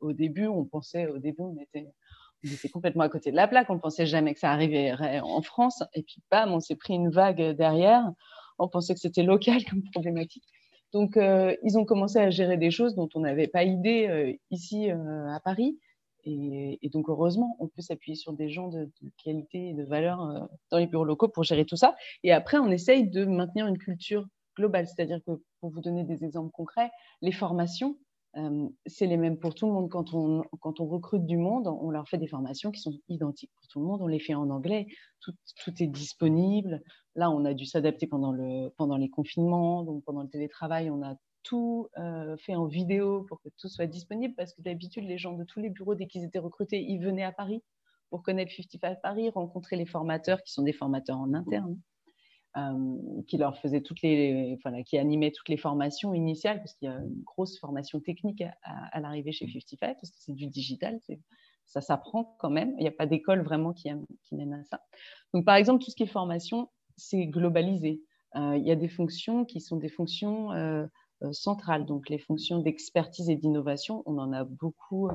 au 0.00 0.12
début. 0.12 0.46
On 0.46 0.64
pensait, 0.64 1.06
au 1.06 1.18
début, 1.18 1.42
on 1.42 1.56
était 1.58 1.86
était 2.50 2.68
complètement 2.68 3.04
à 3.04 3.08
côté 3.08 3.30
de 3.30 3.36
la 3.36 3.46
plaque. 3.46 3.70
On 3.70 3.74
ne 3.74 3.80
pensait 3.80 4.06
jamais 4.06 4.34
que 4.34 4.40
ça 4.40 4.50
arriverait 4.50 5.20
en 5.20 5.42
France. 5.42 5.82
Et 5.94 6.02
puis, 6.02 6.16
bam, 6.30 6.52
on 6.52 6.60
s'est 6.60 6.76
pris 6.76 6.94
une 6.94 7.10
vague 7.10 7.40
derrière. 7.56 8.10
On 8.58 8.68
pensait 8.68 8.94
que 8.94 9.00
c'était 9.00 9.22
local 9.22 9.64
comme 9.70 9.82
problématique. 9.92 10.44
Donc, 10.92 11.16
euh, 11.16 11.56
ils 11.62 11.78
ont 11.78 11.84
commencé 11.84 12.18
à 12.18 12.30
gérer 12.30 12.56
des 12.56 12.70
choses 12.70 12.94
dont 12.94 13.08
on 13.14 13.20
n'avait 13.20 13.48
pas 13.48 13.64
idée 13.64 14.08
euh, 14.08 14.32
ici 14.50 14.90
euh, 14.90 15.28
à 15.30 15.40
Paris. 15.40 15.78
Et, 16.24 16.78
donc, 16.92 17.08
heureusement, 17.08 17.56
on 17.58 17.66
peut 17.66 17.82
s'appuyer 17.82 18.14
sur 18.14 18.32
des 18.32 18.48
gens 18.48 18.68
de, 18.68 18.84
de 18.84 19.10
qualité 19.24 19.70
et 19.70 19.74
de 19.74 19.82
valeur 19.82 20.48
dans 20.70 20.78
les 20.78 20.86
bureaux 20.86 21.04
locaux 21.04 21.26
pour 21.26 21.42
gérer 21.42 21.64
tout 21.64 21.74
ça. 21.74 21.96
Et 22.22 22.30
après, 22.30 22.58
on 22.58 22.70
essaye 22.70 23.08
de 23.08 23.24
maintenir 23.24 23.66
une 23.66 23.76
culture 23.76 24.28
globale. 24.56 24.86
C'est-à-dire 24.86 25.18
que, 25.26 25.42
pour 25.60 25.70
vous 25.70 25.80
donner 25.80 26.04
des 26.04 26.24
exemples 26.24 26.52
concrets, 26.52 26.92
les 27.22 27.32
formations, 27.32 27.96
c'est 28.86 29.06
les 29.06 29.16
mêmes 29.16 29.38
pour 29.38 29.54
tout 29.54 29.66
le 29.66 29.72
monde. 29.72 29.90
Quand 29.90 30.14
on, 30.14 30.86
recrute 30.86 31.26
du 31.26 31.36
monde, 31.36 31.66
on 31.66 31.90
leur 31.90 32.08
fait 32.08 32.18
des 32.18 32.26
formations 32.26 32.70
qui 32.70 32.80
sont 32.80 32.98
identiques 33.08 33.52
pour 33.56 33.68
tout 33.68 33.80
le 33.80 33.86
monde. 33.86 34.02
On 34.02 34.06
les 34.06 34.20
fait 34.20 34.34
en 34.34 34.48
anglais. 34.50 34.86
Tout, 35.20 35.34
est 35.80 35.86
disponible. 35.86 36.82
Là, 37.14 37.30
on 37.30 37.44
a 37.44 37.54
dû 37.54 37.66
s'adapter 37.66 38.06
pendant, 38.06 38.32
le, 38.32 38.70
pendant 38.76 38.96
les 38.96 39.10
confinements. 39.10 39.84
Pendant 40.06 40.22
le 40.22 40.28
télétravail, 40.28 40.90
on 40.90 41.02
a 41.02 41.16
tout 41.42 41.88
fait 42.38 42.54
en 42.54 42.66
vidéo 42.66 43.24
pour 43.28 43.40
que 43.42 43.48
tout 43.58 43.68
soit 43.68 43.86
disponible 43.86 44.34
parce 44.36 44.54
que 44.54 44.62
d'habitude, 44.62 45.04
les 45.04 45.18
gens 45.18 45.32
de 45.32 45.44
tous 45.44 45.60
les 45.60 45.70
bureaux, 45.70 45.94
dès 45.94 46.06
qu'ils 46.06 46.24
étaient 46.24 46.38
recrutés, 46.38 46.82
ils 46.82 47.00
venaient 47.00 47.24
à 47.24 47.32
Paris 47.32 47.62
pour 48.12 48.22
connaître 48.22 48.52
55 48.52 49.00
Paris, 49.00 49.30
rencontrer 49.30 49.76
les 49.76 49.86
formateurs 49.86 50.42
qui 50.42 50.52
sont 50.52 50.62
des 50.62 50.74
formateurs 50.74 51.18
en 51.18 51.32
interne. 51.32 51.78
Qui 53.26 53.38
leur 53.38 53.56
faisait 53.56 53.80
toutes 53.80 54.02
les, 54.02 54.58
voilà, 54.62 54.82
qui 54.82 54.98
animait 54.98 55.30
toutes 55.30 55.48
les 55.48 55.56
formations 55.56 56.12
initiales, 56.12 56.58
parce 56.58 56.74
qu'il 56.74 56.86
y 56.86 56.92
a 56.92 56.98
une 56.98 57.22
grosse 57.22 57.58
formation 57.58 57.98
technique 57.98 58.42
à, 58.62 59.00
l'arrivée 59.00 59.32
chez 59.32 59.46
55, 59.46 59.94
parce 59.94 60.10
que 60.10 60.18
c'est 60.18 60.34
du 60.34 60.48
digital, 60.48 61.00
ça 61.64 61.80
s'apprend 61.80 62.36
quand 62.38 62.50
même. 62.50 62.74
Il 62.78 62.82
n'y 62.82 62.88
a 62.88 62.92
pas 62.92 63.06
d'école 63.06 63.42
vraiment 63.42 63.72
qui, 63.72 63.90
qui 64.22 64.34
mène 64.34 64.52
à 64.52 64.64
ça. 64.64 64.82
Donc, 65.32 65.46
par 65.46 65.56
exemple, 65.56 65.82
tout 65.82 65.90
ce 65.90 65.96
qui 65.96 66.02
est 66.02 66.06
formation, 66.06 66.68
c'est 66.96 67.26
globalisé. 67.26 68.02
Euh, 68.36 68.56
il 68.56 68.66
y 68.66 68.70
a 68.70 68.76
des 68.76 68.88
fonctions 68.88 69.46
qui 69.46 69.60
sont 69.60 69.76
des 69.76 69.88
fonctions 69.88 70.52
euh, 70.52 70.86
centrales, 71.32 71.86
donc 71.86 72.08
les 72.08 72.18
fonctions 72.18 72.58
d'expertise 72.58 73.30
et 73.30 73.36
d'innovation, 73.36 74.02
on 74.06 74.18
en 74.18 74.32
a 74.32 74.44
beaucoup. 74.44 75.08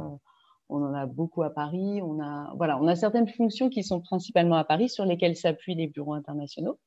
on 0.69 0.83
en 0.83 0.93
a 0.93 1.05
beaucoup 1.05 1.43
à 1.43 1.49
Paris. 1.49 2.01
On 2.01 2.19
a, 2.19 2.53
voilà, 2.55 2.81
on 2.81 2.87
a 2.87 2.95
certaines 2.95 3.27
fonctions 3.27 3.69
qui 3.69 3.83
sont 3.83 4.01
principalement 4.01 4.55
à 4.55 4.63
Paris, 4.63 4.89
sur 4.89 5.05
lesquelles 5.05 5.35
s'appuient 5.35 5.75
les 5.75 5.87
bureaux 5.87 6.13
internationaux. 6.13 6.79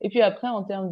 Et 0.00 0.08
puis 0.08 0.22
après, 0.22 0.48
en 0.48 0.62
termes 0.62 0.90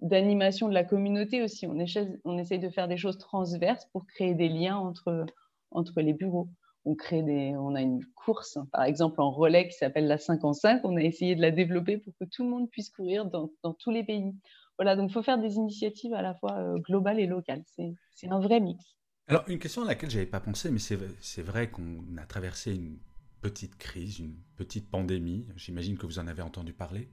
d'animation 0.00 0.68
de, 0.68 0.74
la 0.74 0.84
communauté 0.84 1.42
aussi, 1.42 1.66
on, 1.66 1.76
on 2.24 2.38
essaye 2.38 2.58
de 2.58 2.68
faire 2.70 2.88
des 2.88 2.96
choses 2.96 3.18
transverses 3.18 3.86
pour 3.92 4.06
créer 4.06 4.34
des 4.34 4.48
liens 4.48 4.76
entre, 4.76 5.26
entre 5.70 6.00
les 6.00 6.12
bureaux. 6.12 6.48
On, 6.84 6.94
crée 6.94 7.22
des, 7.22 7.54
on 7.56 7.74
a 7.74 7.80
une 7.80 8.04
course, 8.14 8.58
par 8.70 8.82
exemple 8.82 9.20
en 9.22 9.30
relais 9.30 9.68
qui 9.68 9.74
s'appelle 9.74 10.06
la 10.06 10.18
5 10.18 10.44
en 10.44 10.52
5. 10.52 10.82
On 10.84 10.96
a 10.96 11.00
essayé 11.00 11.34
de 11.34 11.40
la 11.40 11.50
développer 11.50 11.96
pour 11.96 12.12
que 12.20 12.24
tout 12.24 12.44
le 12.44 12.50
monde 12.50 12.68
puisse 12.70 12.90
courir 12.90 13.24
dans, 13.24 13.50
dans 13.62 13.72
tous 13.72 13.90
les 13.90 14.04
pays. 14.04 14.34
Voilà, 14.78 14.96
donc 14.96 15.10
il 15.10 15.12
faut 15.12 15.22
faire 15.22 15.38
des 15.38 15.54
initiatives 15.54 16.12
à 16.14 16.22
la 16.22 16.34
fois 16.34 16.58
euh, 16.58 16.78
globales 16.78 17.20
et 17.20 17.26
locales. 17.26 17.62
C'est 17.66 18.28
un 18.28 18.40
vrai 18.40 18.60
mix. 18.60 18.84
Alors, 19.28 19.44
une 19.48 19.58
question 19.58 19.82
à 19.82 19.86
laquelle 19.86 20.10
je 20.10 20.18
n'avais 20.18 20.30
pas 20.30 20.40
pensé, 20.40 20.70
mais 20.70 20.78
c'est 20.78 21.42
vrai 21.42 21.70
qu'on 21.70 22.04
a 22.18 22.26
traversé 22.26 22.74
une 22.74 22.98
petite 23.44 23.76
crise, 23.76 24.20
une 24.20 24.36
petite 24.56 24.88
pandémie, 24.88 25.44
j'imagine 25.54 25.98
que 25.98 26.06
vous 26.06 26.18
en 26.18 26.26
avez 26.26 26.40
entendu 26.40 26.72
parler. 26.72 27.10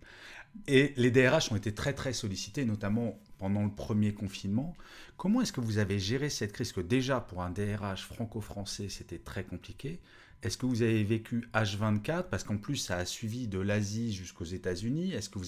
Et 0.66 0.94
les 0.96 1.12
DRH 1.12 1.52
ont 1.52 1.58
été 1.58 1.74
très 1.74 1.92
très 1.92 2.14
sollicités, 2.14 2.64
notamment 2.64 3.20
pendant 3.38 3.66
le 3.66 3.70
premier 3.70 4.14
confinement. 4.14 4.74
Comment 5.18 5.42
est-ce 5.42 5.52
que 5.52 5.60
vous 5.60 5.78
avez 5.78 6.00
géré 6.00 6.30
cette 6.30 6.54
crise? 6.54 6.72
Que 6.72 6.80
déjà 6.80 7.20
pour 7.20 7.42
un 7.44 7.50
DRH 7.50 8.06
franco-français 8.06 8.88
c'était 8.88 9.18
très 9.18 9.44
compliqué. 9.44 10.00
Est-ce 10.42 10.58
que 10.58 10.66
vous 10.66 10.84
avez 10.84 11.04
vécu 11.04 11.50
H24 11.54 12.30
parce 12.30 12.46
qu'en 12.46 12.58
plus 12.58 12.78
ça 12.78 12.96
a 12.96 13.04
suivi 13.04 13.50
de 13.50 13.60
l'Asie 13.60 14.14
jusqu'aux 14.14 14.46
États-Unis. 14.46 15.12
Est-ce 15.12 15.30
que 15.30 15.40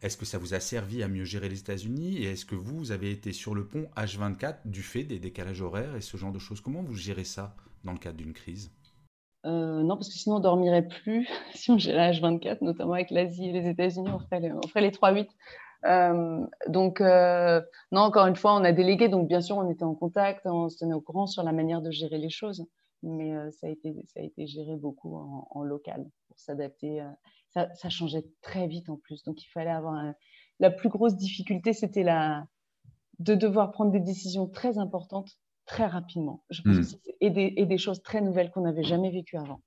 est-ce 0.00 0.16
que 0.16 0.24
ça 0.24 0.38
vous 0.38 0.54
a 0.54 0.60
servi 0.60 1.02
à 1.02 1.08
mieux 1.08 1.24
gérer 1.24 1.48
les 1.48 1.58
États-Unis? 1.58 2.18
Et 2.18 2.26
est-ce 2.26 2.44
que 2.44 2.54
vous 2.54 2.92
avez 2.92 3.10
été 3.10 3.32
sur 3.32 3.52
le 3.52 3.66
pont 3.66 3.90
H24 3.96 4.58
du 4.64 4.84
fait 4.84 5.02
des 5.02 5.18
décalages 5.18 5.60
horaires 5.60 5.96
et 5.96 6.00
ce 6.00 6.16
genre 6.16 6.30
de 6.30 6.38
choses? 6.38 6.60
Comment 6.60 6.84
vous 6.84 6.94
gérez 6.94 7.24
ça 7.24 7.56
dans 7.82 7.92
le 7.92 7.98
cadre 7.98 8.18
d'une 8.18 8.32
crise? 8.32 8.70
Euh, 9.44 9.82
non, 9.82 9.96
parce 9.96 10.08
que 10.08 10.14
sinon 10.14 10.36
on 10.36 10.40
dormirait 10.40 10.86
plus 10.86 11.28
si 11.54 11.70
on 11.70 11.78
gérait 11.78 12.12
H24, 12.12 12.58
notamment 12.62 12.94
avec 12.94 13.10
l'Asie 13.10 13.48
et 13.48 13.52
les 13.52 13.68
États-Unis, 13.68 14.08
on 14.12 14.18
ferait 14.18 14.40
les, 14.40 14.52
on 14.52 14.62
ferait 14.62 14.80
les 14.80 14.90
3-8. 14.90 15.28
Euh, 15.86 16.46
donc, 16.68 17.02
euh, 17.02 17.60
non, 17.92 18.02
encore 18.02 18.26
une 18.26 18.36
fois, 18.36 18.54
on 18.54 18.64
a 18.64 18.72
délégué, 18.72 19.08
donc 19.08 19.28
bien 19.28 19.42
sûr, 19.42 19.58
on 19.58 19.68
était 19.68 19.84
en 19.84 19.94
contact, 19.94 20.46
on 20.46 20.70
se 20.70 20.78
tenait 20.78 20.94
au 20.94 21.02
courant 21.02 21.26
sur 21.26 21.42
la 21.42 21.52
manière 21.52 21.82
de 21.82 21.90
gérer 21.90 22.16
les 22.16 22.30
choses, 22.30 22.66
mais 23.02 23.34
ça, 23.50 23.66
a 23.66 23.70
été, 23.70 24.46
géré 24.46 24.76
beaucoup 24.76 25.14
en, 25.14 25.62
local 25.62 26.06
pour 26.28 26.38
s'adapter. 26.38 27.06
Ça, 27.50 27.68
changeait 27.90 28.24
très 28.40 28.66
vite 28.66 28.88
en 28.88 28.96
plus, 28.96 29.22
donc 29.24 29.42
il 29.42 29.48
fallait 29.48 29.70
avoir. 29.70 30.02
La 30.58 30.70
plus 30.70 30.88
grosse 30.88 31.16
difficulté, 31.16 31.74
c'était 31.74 32.06
de 33.18 33.34
devoir 33.34 33.70
prendre 33.70 33.90
des 33.90 34.00
décisions 34.00 34.48
très 34.48 34.78
importantes 34.78 35.36
très 35.66 35.86
rapidement. 35.86 36.44
Je 36.50 36.62
pense 36.62 36.94
hmm. 36.94 36.98
et, 37.20 37.30
des, 37.30 37.54
et, 37.56 37.66
des, 37.66 37.78
choses 37.78 38.02
très 38.02 38.20
nouvelles 38.20 38.50
qu'on 38.50 38.62
n'avait 38.62 38.82
jamais 38.82 39.10
vécues 39.10 39.36
avant. 39.36 39.60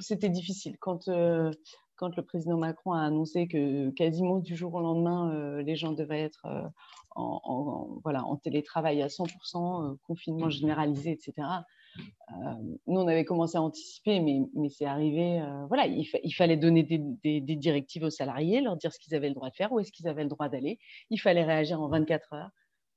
C'était 0.00 0.28
difficile. 0.28 0.76
Quand, 0.80 1.08
euh, 1.08 1.52
quand 1.96 2.16
le 2.16 2.22
président 2.24 2.58
Macron 2.58 2.92
a 2.92 3.02
annoncé 3.02 3.46
que 3.46 3.90
quasiment 3.90 4.38
du 4.38 4.56
jour 4.56 4.74
au 4.74 4.80
lendemain, 4.80 5.32
euh, 5.32 5.62
les 5.62 5.76
gens 5.76 5.92
devaient 5.92 6.22
être 6.22 6.46
euh, 6.46 6.66
en, 7.14 8.00
voilà, 8.02 8.24
en 8.24 8.36
télétravail 8.36 9.00
à 9.02 9.06
100%, 9.06 9.96
confinement 10.02 10.50
généralisé, 10.50 11.12
etc. 11.12 11.46
nous, 12.88 13.00
on 13.00 13.06
avait 13.06 13.24
commencé 13.24 13.56
à 13.56 13.62
anticiper, 13.62 14.18
mais, 14.18 14.40
mais 14.56 14.68
c'est 14.68 14.84
arrivé. 14.84 15.40
voilà, 15.68 15.86
il, 15.86 16.04
il, 16.24 16.32
fallait 16.32 16.56
donner 16.56 16.82
des, 16.82 16.98
des, 16.98 17.40
des, 17.40 17.54
directives 17.54 18.02
aux 18.02 18.10
salariés, 18.10 18.60
leur 18.60 18.76
dire 18.76 18.92
ce 18.92 18.98
qu'ils 18.98 19.14
avaient 19.14 19.28
le 19.28 19.34
droit 19.36 19.48
de 19.48 19.54
faire, 19.54 19.70
où 19.70 19.78
est-ce 19.78 19.92
qu'ils 19.92 20.08
avaient 20.08 20.24
le 20.24 20.28
droit 20.28 20.48
d'aller. 20.48 20.80
Il 21.10 21.20
fallait 21.20 21.44
réagir 21.44 21.80
en 21.80 21.86
24 21.86 22.32
heures 22.32 22.50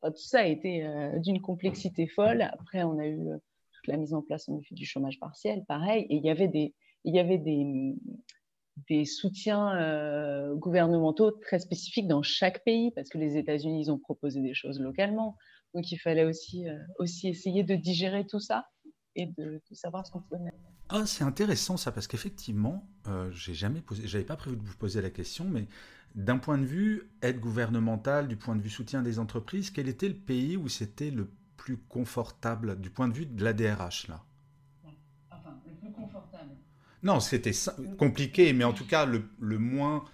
tout 0.03 0.13
ça 0.17 0.39
a 0.39 0.45
été 0.45 0.85
euh, 0.85 1.19
d'une 1.19 1.41
complexité 1.41 2.07
folle. 2.07 2.41
Après, 2.41 2.83
on 2.83 2.97
a 2.99 3.05
eu 3.05 3.27
euh, 3.27 3.37
toute 3.73 3.87
la 3.87 3.97
mise 3.97 4.13
en 4.13 4.21
place 4.21 4.47
en 4.49 4.57
effet, 4.57 4.75
du 4.75 4.85
chômage 4.85 5.19
partiel, 5.19 5.63
pareil. 5.67 6.05
Et 6.09 6.15
il 6.15 6.25
y 6.25 6.29
avait 6.29 6.47
des, 6.47 6.73
il 7.03 7.15
y 7.15 7.19
avait 7.19 7.37
des, 7.37 9.05
soutiens 9.05 9.75
euh, 9.77 10.55
gouvernementaux 10.55 11.31
très 11.31 11.59
spécifiques 11.59 12.07
dans 12.07 12.21
chaque 12.21 12.63
pays, 12.63 12.91
parce 12.91 13.09
que 13.09 13.17
les 13.17 13.37
États-Unis, 13.37 13.81
ils 13.85 13.91
ont 13.91 13.99
proposé 13.99 14.41
des 14.41 14.53
choses 14.53 14.79
localement. 14.79 15.35
Donc, 15.73 15.91
il 15.91 15.97
fallait 15.97 16.25
aussi, 16.25 16.65
aussi 16.97 17.27
essayer 17.27 17.63
de 17.63 17.75
digérer 17.75 18.25
tout 18.25 18.39
ça 18.39 18.67
et 19.15 19.27
de, 19.37 19.61
savoir 19.73 20.05
ce 20.05 20.11
qu'on 20.11 20.21
pouvait 20.21 20.41
mettre. 20.41 20.57
Ah, 20.89 21.05
c'est 21.05 21.23
intéressant 21.23 21.75
ça, 21.75 21.91
parce 21.91 22.07
qu'effectivement, 22.07 22.87
j'ai 23.31 23.53
jamais 23.53 23.83
j'avais 24.03 24.23
pas 24.23 24.37
prévu 24.37 24.55
de 24.55 24.63
vous 24.63 24.77
poser 24.77 25.01
la 25.01 25.09
question, 25.09 25.43
mais 25.45 25.65
d'un 26.17 26.39
point 26.39 26.57
de 26.57 26.65
vue 26.65 27.11
aide 27.21 27.39
gouvernementale, 27.39 28.27
du 28.27 28.35
point 28.35 28.55
de 28.55 28.61
vue 28.61 28.71
soutien 28.71 29.03
des 29.03 29.19
entreprises, 29.19 29.69
quel 29.69 29.87
était 29.87 30.09
le 30.09 30.15
pays 30.15 30.57
où 30.57 30.67
c'était 30.67 31.11
le 31.11 31.29
plus 31.57 31.77
confortable 31.77 32.81
du 32.81 32.89
point 32.89 33.07
de 33.07 33.13
vue 33.13 33.27
de 33.27 33.43
la 33.43 33.53
DRH 33.53 34.07
là? 34.07 34.23
Enfin, 35.29 35.55
le 35.67 35.73
plus 35.75 35.91
confortable. 35.91 36.57
Non, 37.03 37.19
c'était 37.19 37.51
compliqué, 37.99 38.51
mais 38.53 38.63
en 38.63 38.73
tout 38.73 38.87
cas 38.87 39.05
le, 39.05 39.29
moins 39.59 40.05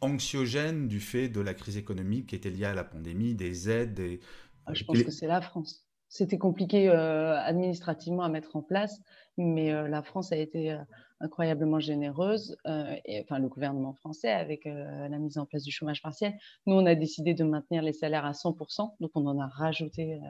anxiogène 0.00 0.86
du 0.86 1.00
fait 1.00 1.28
de 1.28 1.40
la 1.40 1.54
crise 1.54 1.76
économique 1.76 2.28
qui 2.28 2.36
était 2.36 2.50
liée 2.50 2.66
à 2.66 2.74
la 2.74 2.84
pandémie, 2.84 3.34
des 3.34 3.68
aides 3.68 3.94
des... 3.94 4.20
Ah, 4.64 4.74
je 4.74 4.84
pense 4.84 5.02
que 5.02 5.10
c'est 5.10 5.26
la 5.26 5.40
France. 5.40 5.84
C'était 6.08 6.38
compliqué 6.38 6.88
administrativement 6.88 8.22
à 8.22 8.28
mettre 8.28 8.54
en 8.54 8.62
place, 8.62 9.00
mais 9.36 9.72
la 9.88 10.04
France 10.04 10.30
a 10.30 10.36
été 10.36 10.78
incroyablement 11.20 11.80
généreuse, 11.80 12.56
et, 13.04 13.20
enfin 13.22 13.38
le 13.38 13.48
gouvernement 13.48 13.92
français 13.94 14.30
avec 14.30 14.64
la 14.64 15.18
mise 15.18 15.38
en 15.38 15.46
place 15.46 15.64
du 15.64 15.72
chômage 15.72 16.02
partiel. 16.02 16.34
Nous, 16.66 16.74
on 16.74 16.86
a 16.86 16.94
décidé 16.94 17.34
de 17.34 17.44
maintenir 17.44 17.82
les 17.82 17.92
salaires 17.92 18.24
à 18.24 18.32
100%, 18.32 18.94
donc 19.00 19.10
on 19.14 19.26
en 19.26 19.38
a 19.38 19.46
rajouté, 19.46 20.20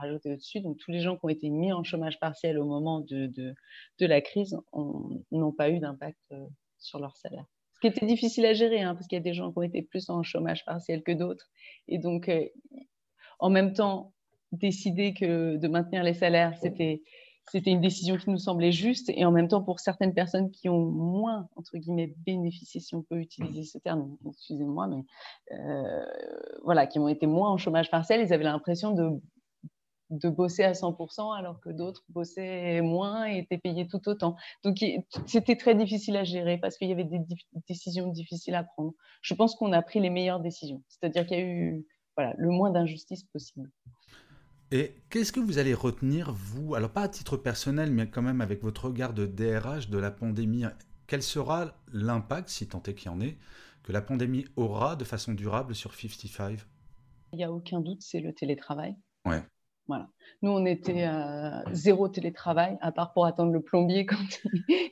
rajouté 0.00 0.32
au-dessus. 0.32 0.60
Donc 0.60 0.78
tous 0.78 0.90
les 0.90 1.00
gens 1.00 1.16
qui 1.16 1.24
ont 1.24 1.28
été 1.28 1.50
mis 1.50 1.72
en 1.72 1.84
chômage 1.84 2.18
partiel 2.18 2.58
au 2.58 2.64
moment 2.64 3.00
de, 3.00 3.26
de, 3.26 3.54
de 3.98 4.06
la 4.06 4.20
crise 4.20 4.56
n'ont 4.74 5.52
pas 5.52 5.70
eu 5.70 5.78
d'impact 5.78 6.34
sur 6.78 6.98
leur 6.98 7.16
salaire. 7.16 7.44
Ce 7.74 7.80
qui 7.80 7.86
était 7.86 8.06
difficile 8.06 8.44
à 8.44 8.52
gérer, 8.52 8.82
hein, 8.82 8.94
parce 8.94 9.06
qu'il 9.06 9.16
y 9.16 9.20
a 9.20 9.24
des 9.24 9.32
gens 9.32 9.52
qui 9.52 9.58
ont 9.58 9.62
été 9.62 9.80
plus 9.80 10.10
en 10.10 10.22
chômage 10.22 10.64
partiel 10.66 11.02
que 11.02 11.12
d'autres. 11.12 11.48
Et 11.88 11.98
donc, 11.98 12.30
en 13.38 13.48
même 13.48 13.72
temps, 13.72 14.12
décider 14.52 15.14
que 15.14 15.56
de 15.56 15.68
maintenir 15.68 16.02
les 16.02 16.14
salaires, 16.14 16.56
c'était 16.58 17.02
c'était 17.48 17.70
une 17.70 17.80
décision 17.80 18.16
qui 18.16 18.30
nous 18.30 18.38
semblait 18.38 18.72
juste 18.72 19.08
et 19.08 19.24
en 19.24 19.32
même 19.32 19.48
temps 19.48 19.62
pour 19.62 19.80
certaines 19.80 20.14
personnes 20.14 20.50
qui 20.50 20.68
ont 20.68 20.84
moins 20.84 21.48
bénéficié 22.26 22.80
si 22.80 22.94
on 22.94 23.02
peut 23.02 23.18
utiliser 23.18 23.64
ce 23.64 23.78
terme 23.78 24.16
excusez-moi 24.28 24.86
mais 24.86 25.04
euh, 25.52 26.04
voilà 26.64 26.86
qui 26.86 26.98
ont 26.98 27.08
été 27.08 27.26
moins 27.26 27.50
en 27.50 27.56
chômage 27.56 27.90
partiel 27.90 28.20
ils 28.20 28.32
avaient 28.32 28.44
l'impression 28.44 28.92
de 30.10 30.28
bosser 30.28 30.64
à 30.64 30.72
100% 30.72 31.36
alors 31.36 31.60
que 31.60 31.70
d'autres 31.70 32.04
bossaient 32.08 32.80
moins 32.82 33.28
et 33.28 33.38
étaient 33.38 33.58
payés 33.58 33.86
tout 33.86 34.08
autant. 34.08 34.36
Donc 34.64 34.78
c'était 35.26 35.56
très 35.56 35.74
difficile 35.74 36.16
à 36.16 36.24
gérer 36.24 36.58
parce 36.58 36.76
qu'il 36.76 36.88
y 36.88 36.92
avait 36.92 37.04
des 37.04 37.20
décisions 37.68 38.08
difficiles 38.08 38.56
à 38.56 38.64
prendre. 38.64 38.92
Je 39.22 39.34
pense 39.34 39.54
qu'on 39.54 39.72
a 39.72 39.82
pris 39.82 40.00
les 40.00 40.10
meilleures 40.10 40.40
décisions, 40.40 40.82
c'est-à-dire 40.88 41.26
qu'il 41.26 41.38
y 41.38 41.40
a 41.40 41.44
eu 41.44 41.86
le 42.36 42.50
moins 42.50 42.70
d'injustice 42.70 43.24
possible. 43.24 43.70
Et 44.72 44.94
qu'est-ce 45.10 45.32
que 45.32 45.40
vous 45.40 45.58
allez 45.58 45.74
retenir, 45.74 46.32
vous, 46.32 46.76
alors 46.76 46.90
pas 46.90 47.02
à 47.02 47.08
titre 47.08 47.36
personnel, 47.36 47.90
mais 47.90 48.08
quand 48.08 48.22
même 48.22 48.40
avec 48.40 48.62
votre 48.62 48.84
regard 48.84 49.12
de 49.12 49.26
DRH 49.26 49.90
de 49.90 49.98
la 49.98 50.12
pandémie 50.12 50.62
Quel 51.08 51.24
sera 51.24 51.74
l'impact, 51.92 52.48
si 52.48 52.68
tant 52.68 52.80
est 52.84 52.94
qu'il 52.94 53.10
y 53.10 53.14
en 53.14 53.20
ait, 53.20 53.36
que 53.82 53.90
la 53.90 54.00
pandémie 54.00 54.44
aura 54.54 54.94
de 54.94 55.02
façon 55.02 55.32
durable 55.32 55.74
sur 55.74 55.92
55 55.92 56.60
Il 57.32 57.36
n'y 57.36 57.44
a 57.44 57.50
aucun 57.50 57.80
doute, 57.80 58.00
c'est 58.02 58.20
le 58.20 58.32
télétravail. 58.32 58.94
Ouais. 59.26 59.42
Voilà. 59.88 60.08
Nous, 60.42 60.52
on 60.52 60.64
était 60.64 61.02
à 61.02 61.64
zéro 61.72 62.06
télétravail, 62.08 62.78
à 62.80 62.92
part 62.92 63.12
pour 63.12 63.26
attendre 63.26 63.50
le 63.50 63.60
plombier 63.60 64.06
quand 64.06 64.24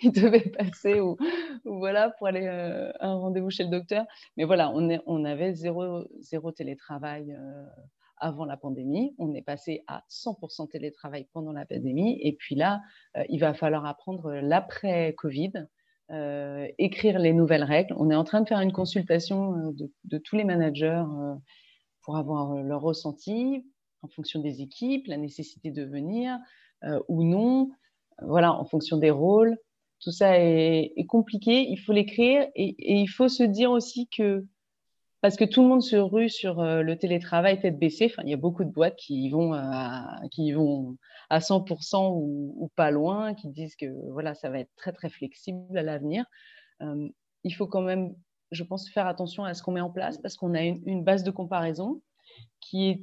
il 0.02 0.11
devait 0.11 0.50
passer 0.58 0.99
ou, 1.00 1.16
voilà, 1.64 2.11
pour 2.11 2.26
aller 2.26 2.49
euh, 2.49 2.90
à 2.99 3.06
un 3.06 3.14
rendez-vous 3.14 3.50
chez 3.50 3.62
le 3.62 3.70
docteur. 3.70 4.06
Mais 4.37 4.42
voilà, 4.42 4.73
on, 4.75 4.90
est, 4.90 5.00
on 5.06 5.25
avait 5.25 5.54
zéro, 5.54 6.04
zéro 6.18 6.50
télétravail. 6.50 7.30
Euh, 7.30 7.64
avant 8.21 8.45
la 8.45 8.57
pandémie. 8.57 9.15
On 9.19 9.35
est 9.35 9.43
passé 9.43 9.85
à 9.87 10.05
100% 10.09 10.69
télétravail 10.69 11.27
pendant 11.33 11.53
la 11.53 11.67
pandémie. 11.67 12.19
Et 12.23 12.33
puis 12.33 12.55
là, 12.55 12.81
euh, 13.17 13.25
il 13.29 13.39
va 13.41 13.55
falloir 13.55 13.87
apprendre 13.87 14.33
l'après-Covid, 14.33 15.53
euh, 16.11 16.67
écrire 16.79 17.19
les 17.19 17.33
nouvelles 17.33 17.65
règles. 17.65 17.95
On 17.99 18.11
est 18.11 18.15
en 18.15 18.25
train 18.25 18.41
de 18.41 18.49
faire 18.49 18.61
une 18.61 18.73
consultation 18.73 19.55
euh, 19.55 19.91
de, 20.05 20.19
tous 20.19 20.37
les 20.37 20.45
managers 20.45 21.05
pour 22.03 22.17
avoir 22.17 22.55
leur 22.63 22.81
ressenti 22.81 23.67
en 24.03 24.09
fonction 24.09 24.41
des 24.41 24.63
équipes, 24.63 25.07
la 25.07 25.17
nécessité 25.17 25.71
de 25.71 25.85
venir 25.85 26.39
ou 27.09 27.25
non, 27.25 27.71
voilà, 28.23 28.55
en 28.55 28.65
fonction 28.65 28.97
des 28.97 29.11
rôles. 29.11 29.59
Tout 30.01 30.13
ça 30.13 30.39
est, 30.39 31.07
compliqué, 31.09 31.67
il 31.69 31.77
faut 31.77 31.93
l'écrire 31.93 32.47
et, 32.55 32.69
et, 32.79 33.01
il 33.01 33.09
faut 33.09 33.29
se 33.29 33.43
dire 33.43 33.73
aussi 33.73 34.09
que 34.09 34.47
parce 35.21 35.37
que 35.37 35.45
tout 35.45 35.63
le 35.63 35.69
monde 35.69 35.83
se 35.83 35.97
rue 35.97 36.29
sur 36.29 36.61
euh, 36.61 36.83
le 36.83 36.97
télétravail 36.97 37.61
tête 37.61 37.79
baissée. 37.79 38.07
Enfin, 38.11 38.23
il 38.25 38.31
y 38.31 38.35
a 38.35 38.39
beaucoup 38.39 38.65
de 38.65 38.71
boîtes 38.71 38.97
qui 38.97 39.29
vont, 39.31 39.53
à, 39.53 40.21
qui 40.31 40.53
vont 40.53 40.97
à 41.31 41.41
100% 41.41 42.13
ou, 42.15 42.71
pas 42.77 42.91
loin, 42.91 43.35
qui 43.35 43.49
disent 43.49 43.77
que 43.77 43.87
voilà, 44.13 44.35
ça 44.35 44.51
va 44.51 44.61
être 44.61 44.75
très 44.77 44.93
très 44.93 45.09
flexible 45.09 45.77
à 45.77 45.83
l'avenir. 45.83 46.25
Il 47.45 47.55
faut 47.55 47.67
quand 47.67 47.83
même, 47.83 48.15
je 48.51 48.63
pense, 48.63 48.89
faire 48.91 49.07
attention 49.07 49.45
à 49.45 49.55
ce 49.55 49.63
qu'on 49.63 49.73
met 49.73 49.81
en 49.81 49.91
place 49.91 50.19
parce 50.19 50.37
qu'on 50.37 50.55
a 50.55 50.63
une, 50.63 51.05
base 51.05 51.25
de 51.25 51.31
comparaison 51.31 52.00
qui 52.61 52.89
est 52.89 53.02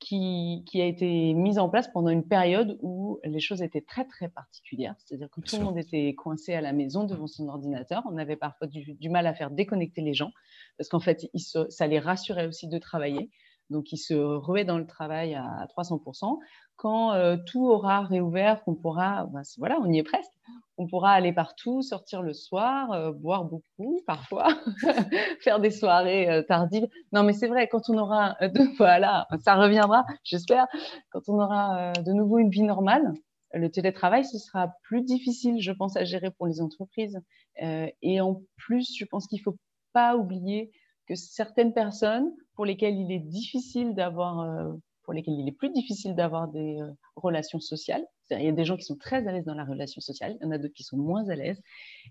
qui, 0.00 0.64
qui, 0.66 0.80
a 0.80 0.84
été 0.84 1.34
mise 1.34 1.58
en 1.58 1.68
place 1.68 1.88
pendant 1.88 2.10
une 2.10 2.26
période 2.26 2.78
où 2.82 3.18
les 3.24 3.40
choses 3.40 3.62
étaient 3.62 3.80
très 3.80 4.04
très 4.04 4.28
particulières. 4.28 4.94
C'est-à-dire 4.98 5.28
que 5.30 5.40
tout 5.40 5.56
le 5.56 5.64
monde 5.64 5.78
était 5.78 6.14
coincé 6.14 6.54
à 6.54 6.60
la 6.60 6.72
maison 6.72 7.04
devant 7.04 7.26
son 7.26 7.48
ordinateur. 7.48 8.02
On 8.10 8.16
avait 8.16 8.36
parfois 8.36 8.66
du, 8.66 8.94
du 8.94 9.08
mal 9.08 9.26
à 9.26 9.34
faire 9.34 9.50
déconnecter 9.50 10.00
les 10.00 10.14
gens 10.14 10.30
parce 10.76 10.88
qu'en 10.88 11.00
fait, 11.00 11.28
ça 11.68 11.86
les 11.86 11.98
rassurait 11.98 12.46
aussi 12.46 12.68
de 12.68 12.78
travailler. 12.78 13.30
Donc, 13.70 13.92
ils 13.92 13.98
se 13.98 14.14
ruaient 14.14 14.64
dans 14.64 14.78
le 14.78 14.86
travail 14.86 15.34
à 15.34 15.66
300%. 15.76 16.38
Quand 16.76 17.12
euh, 17.12 17.36
tout 17.44 17.66
aura 17.66 18.02
réouvert, 18.02 18.62
qu'on 18.62 18.76
pourra, 18.76 19.26
ben, 19.26 19.42
voilà, 19.58 19.78
on 19.80 19.92
y 19.92 19.98
est 19.98 20.04
presque, 20.04 20.32
on 20.76 20.86
pourra 20.86 21.10
aller 21.10 21.32
partout, 21.32 21.82
sortir 21.82 22.22
le 22.22 22.32
soir, 22.32 22.92
euh, 22.92 23.10
boire 23.10 23.44
beaucoup 23.44 24.00
parfois, 24.06 24.46
faire 25.40 25.58
des 25.58 25.72
soirées 25.72 26.30
euh, 26.30 26.42
tardives. 26.42 26.86
Non, 27.12 27.24
mais 27.24 27.32
c'est 27.32 27.48
vrai, 27.48 27.66
quand 27.66 27.90
on 27.90 27.98
aura, 27.98 28.36
voilà, 28.78 29.26
ça 29.44 29.56
reviendra, 29.56 30.06
j'espère, 30.22 30.66
quand 31.10 31.28
on 31.28 31.40
aura 31.40 31.92
de 31.94 32.12
nouveau 32.12 32.38
une 32.38 32.50
vie 32.50 32.62
normale, 32.62 33.12
le 33.52 33.68
télétravail, 33.70 34.24
ce 34.24 34.38
sera 34.38 34.72
plus 34.82 35.02
difficile, 35.02 35.60
je 35.60 35.72
pense, 35.72 35.96
à 35.96 36.04
gérer 36.04 36.30
pour 36.30 36.46
les 36.46 36.60
entreprises. 36.60 37.18
et 37.60 38.20
en 38.20 38.40
plus, 38.56 38.94
je 38.96 39.04
pense 39.04 39.26
qu'il 39.26 39.40
faut 39.40 39.56
pas 39.92 40.16
oublier 40.16 40.70
que 41.08 41.14
certaines 41.14 41.72
personnes 41.72 42.30
pour 42.54 42.66
lesquelles 42.66 42.96
il 42.96 43.10
est 43.10 43.18
difficile 43.18 43.94
d'avoir, 43.94 44.40
euh, 44.40 44.72
pour 45.02 45.14
lesquelles 45.14 45.38
il 45.38 45.48
est 45.48 45.52
plus 45.52 45.70
difficile 45.70 46.14
d'avoir 46.14 46.48
des 46.48 46.80
euh, 46.80 46.90
relations 47.16 47.60
sociales. 47.60 48.04
Il 48.30 48.42
y 48.42 48.48
a 48.48 48.52
des 48.52 48.66
gens 48.66 48.76
qui 48.76 48.84
sont 48.84 48.96
très 48.96 49.26
à 49.26 49.32
l'aise 49.32 49.46
dans 49.46 49.54
la 49.54 49.64
relation 49.64 50.02
sociale, 50.02 50.36
il 50.38 50.44
y 50.44 50.46
en 50.46 50.50
a 50.50 50.58
d'autres 50.58 50.74
qui 50.74 50.84
sont 50.84 50.98
moins 50.98 51.26
à 51.30 51.34
l'aise. 51.34 51.62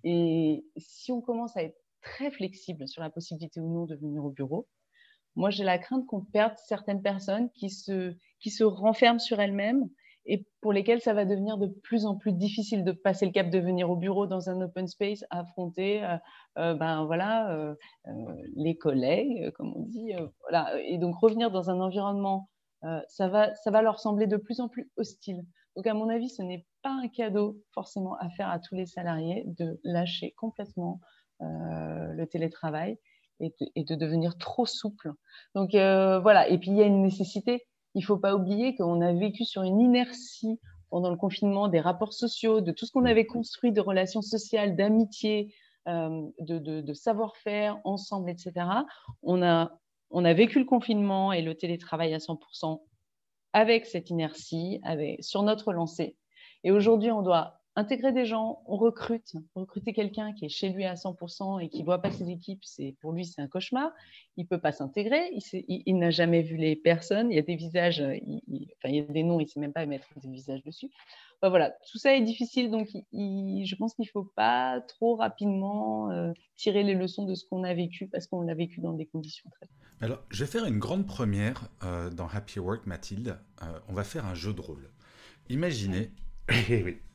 Et 0.04 0.66
si 0.78 1.12
on 1.12 1.22
commence 1.22 1.56
à 1.56 1.62
être 1.62 1.78
très 2.02 2.32
flexible 2.32 2.88
sur 2.88 3.04
la 3.04 3.12
possibilité 3.12 3.60
ou 3.60 3.72
non 3.72 3.86
de 3.86 3.96
venir 3.96 4.26
au 4.26 4.32
bureau, 4.32 4.68
moi 5.36 5.52
j'ai 5.52 5.64
la 5.64 5.78
crainte 5.78 6.08
qu'on 6.08 6.22
perde 6.22 6.56
certaines 6.66 7.04
personnes 7.04 7.52
qui 7.52 7.70
se, 7.70 8.16
qui 8.40 8.50
se 8.50 8.64
renferment 8.64 9.20
sur 9.20 9.40
elles-mêmes 9.40 9.88
et 10.28 10.46
pour 10.62 10.74
lesquels 10.74 11.02
ça 11.02 11.14
va 11.14 11.26
devenir 11.26 11.58
de 11.58 11.68
plus 11.68 12.06
en 12.06 12.16
plus 12.16 12.34
difficile 12.34 12.84
de 12.84 12.92
passer 12.92 13.26
le 13.26 13.32
cap 13.32 13.50
de 13.50 13.60
venir 13.60 13.90
au 13.90 13.96
bureau 13.96 14.28
dans 14.28 14.50
un 14.50 14.62
open 14.62 14.88
space, 14.88 15.24
affronter 15.30 16.04
euh, 16.04 16.18
euh, 16.58 16.74
ben, 16.76 17.06
voilà, 17.06 17.52
euh, 17.56 17.76
les 18.56 18.78
collègues, 18.78 19.52
comme 19.52 19.74
on 19.76 19.84
dit. 19.84 20.12
voilà. 20.42 20.80
Et 20.82 20.98
donc 20.98 21.16
revenir 21.16 21.50
dans 21.50 21.70
un 21.70 21.80
environnement, 21.80 22.50
ça, 23.08 23.28
va, 23.28 23.56
ça 23.56 23.72
va 23.72 23.82
leur 23.82 24.00
sembler 24.00 24.28
de 24.28 24.38
plus 24.38 24.60
en 24.60 24.68
plus 24.68 24.92
hostile. 24.98 25.44
Donc 25.76 25.88
à 25.88 25.94
mon 25.94 26.10
avis, 26.10 26.30
ce 26.30 26.42
n'est 26.42 26.66
pas 26.84 26.92
un 26.92 27.08
cadeau 27.08 27.58
forcément 27.74 28.16
à 28.16 28.30
faire 28.30 28.50
à 28.50 28.60
tous 28.60 28.76
les 28.76 28.86
salariés 28.86 29.44
de 29.46 29.80
lâcher 29.84 30.34
complètement 30.38 31.00
le 31.40 32.26
télétravail 32.26 32.98
et 33.40 33.50
de, 33.50 33.68
et 33.76 33.84
de, 33.84 33.96
devenir 33.96 34.38
trop 34.38 34.66
souple. 34.66 35.12
Donc 35.56 35.72
voilà, 35.72 36.48
et 36.50 36.58
puis 36.58 36.72
il 36.72 36.78
y 36.78 36.82
a 36.82 36.86
une 36.86 37.02
nécessité 37.02 37.66
il 37.98 38.02
ne 38.02 38.06
faut 38.06 38.18
pas 38.18 38.36
oublier 38.36 38.76
qu'on 38.76 39.02
a 39.02 39.12
vécu 39.12 39.44
sur 39.44 39.64
une 39.64 39.82
inertie 39.82 40.60
pendant 40.92 41.10
le 41.10 41.18
confinement 41.18 41.68
des 41.68 41.80
rapports 41.80 42.14
sociaux, 42.14 42.62
de 42.62 42.72
tout 42.72 42.86
ce 42.86 42.92
qu'on 42.92 43.06
avait 43.06 43.26
construit 43.26 43.72
de 43.72 43.82
relations 43.82 44.22
sociales, 44.22 44.76
d'amitié, 44.76 45.52
euh, 45.88 46.22
de, 46.40 46.94
savoir-faire 46.94 47.80
ensemble, 47.86 48.30
etc. 48.30 48.54
On 49.24 49.42
a, 49.42 49.72
on 50.12 50.26
a 50.26 50.34
vécu 50.34 50.60
le 50.60 50.66
confinement 50.66 51.34
et 51.34 51.42
le 51.42 51.56
télétravail 51.56 52.14
à 52.14 52.20
100% 52.20 52.84
avec 53.54 53.88
cette 53.88 54.12
inertie, 54.12 54.80
avec, 54.84 55.24
sur 55.24 55.42
notre 55.42 55.74
lancée. 55.74 56.16
Et 56.64 56.70
aujourd'hui, 56.70 57.10
on 57.10 57.24
doit 57.24 57.57
intégrer 57.78 58.12
des 58.12 58.26
gens, 58.26 58.64
on 58.66 58.76
recrute, 58.76 59.36
recruter 59.54 59.94
quelqu'un 59.94 60.34
qui 60.34 60.46
est 60.46 60.50
chez 60.50 60.70
lui 60.70 60.84
à 60.84 60.96
100% 60.96 61.64
et 61.64 61.70
qui 61.70 61.84
voit 61.84 62.02
pas 62.02 62.10
ses 62.10 62.28
équipes, 62.28 62.66
c'est 62.66 62.96
pour 63.02 63.14
lui 63.14 63.24
c'est 63.24 63.40
un 63.40 63.48
cauchemar. 63.48 63.92
Il 64.36 64.48
peut 64.48 64.60
pas 64.60 64.72
s'intégrer, 64.72 65.30
il, 65.54 65.98
n'a 65.98 66.10
jamais 66.10 66.42
vu 66.42 66.58
les 66.58 66.76
personnes, 66.76 67.32
il 67.32 67.36
y 67.36 67.40
a 67.40 67.44
des 67.44 67.56
visages, 67.56 68.04
il, 68.26 68.68
enfin 68.78 68.90
il 68.90 68.96
y 68.96 69.00
a 69.00 69.04
des 69.04 69.22
noms, 69.22 69.40
il 69.40 69.48
sait 69.48 69.60
même 69.60 69.74
pas 69.74 69.86
mettre 69.86 70.08
des 70.20 70.28
visages 70.28 70.64
dessus. 70.64 70.90
voilà, 71.44 71.70
tout 71.92 72.00
ça 72.00 72.16
est 72.16 72.22
difficile, 72.22 72.72
donc 72.72 72.90
je 73.14 73.76
pense 73.76 73.94
qu'il 73.94 74.10
faut 74.10 74.32
pas 74.36 74.82
trop 74.82 75.16
rapidement 75.16 76.10
euh, 76.10 76.34
tirer 76.56 76.82
les 76.82 76.96
leçons 76.96 77.26
de 77.26 77.36
ce 77.36 77.46
qu'on 77.46 77.64
a 77.64 77.76
vécu 77.76 78.08
parce 78.08 78.26
qu'on 78.26 78.42
l'a 78.42 78.56
vécu 78.56 78.82
dans 78.82 78.94
des 78.94 79.06
conditions 79.06 79.52
très. 79.52 79.70
Alors, 80.02 80.24
je 80.30 80.44
vais 80.44 80.50
faire 80.50 80.66
une 80.66 80.80
grande 80.80 81.06
première 81.06 81.70
euh, 81.84 82.10
dans 82.10 82.28
Happy 82.28 82.60
Work, 82.60 82.88
Mathilde. 82.88 83.40
Euh, 83.62 83.80
on 83.88 83.94
va 83.94 84.04
faire 84.04 84.26
un 84.26 84.34
jeu 84.34 84.54
de 84.54 84.62
rôle. 84.62 84.90
Imaginez. 85.50 86.12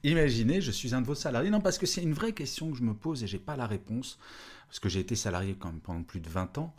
Imaginez, 0.05 0.61
je 0.61 0.71
suis 0.71 0.95
un 0.95 1.01
de 1.01 1.07
vos 1.07 1.15
salariés. 1.15 1.51
Non, 1.51 1.61
parce 1.61 1.79
que 1.79 1.87
c'est 1.87 2.03
une 2.03 2.13
vraie 2.13 2.33
question 2.33 2.71
que 2.71 2.77
je 2.77 2.83
me 2.83 2.95
pose 2.95 3.23
et 3.23 3.27
j'ai 3.27 3.39
pas 3.39 3.57
la 3.57 3.67
réponse. 3.67 4.19
Parce 4.69 4.81
que 4.81 4.89
j'ai 4.89 5.01
été 5.01 5.15
salarié 5.15 5.57
quand 5.59 5.71
même 5.71 5.81
pendant 5.81 6.03
plus 6.03 6.21
de 6.21 6.29
20 6.29 6.59
ans. 6.59 6.75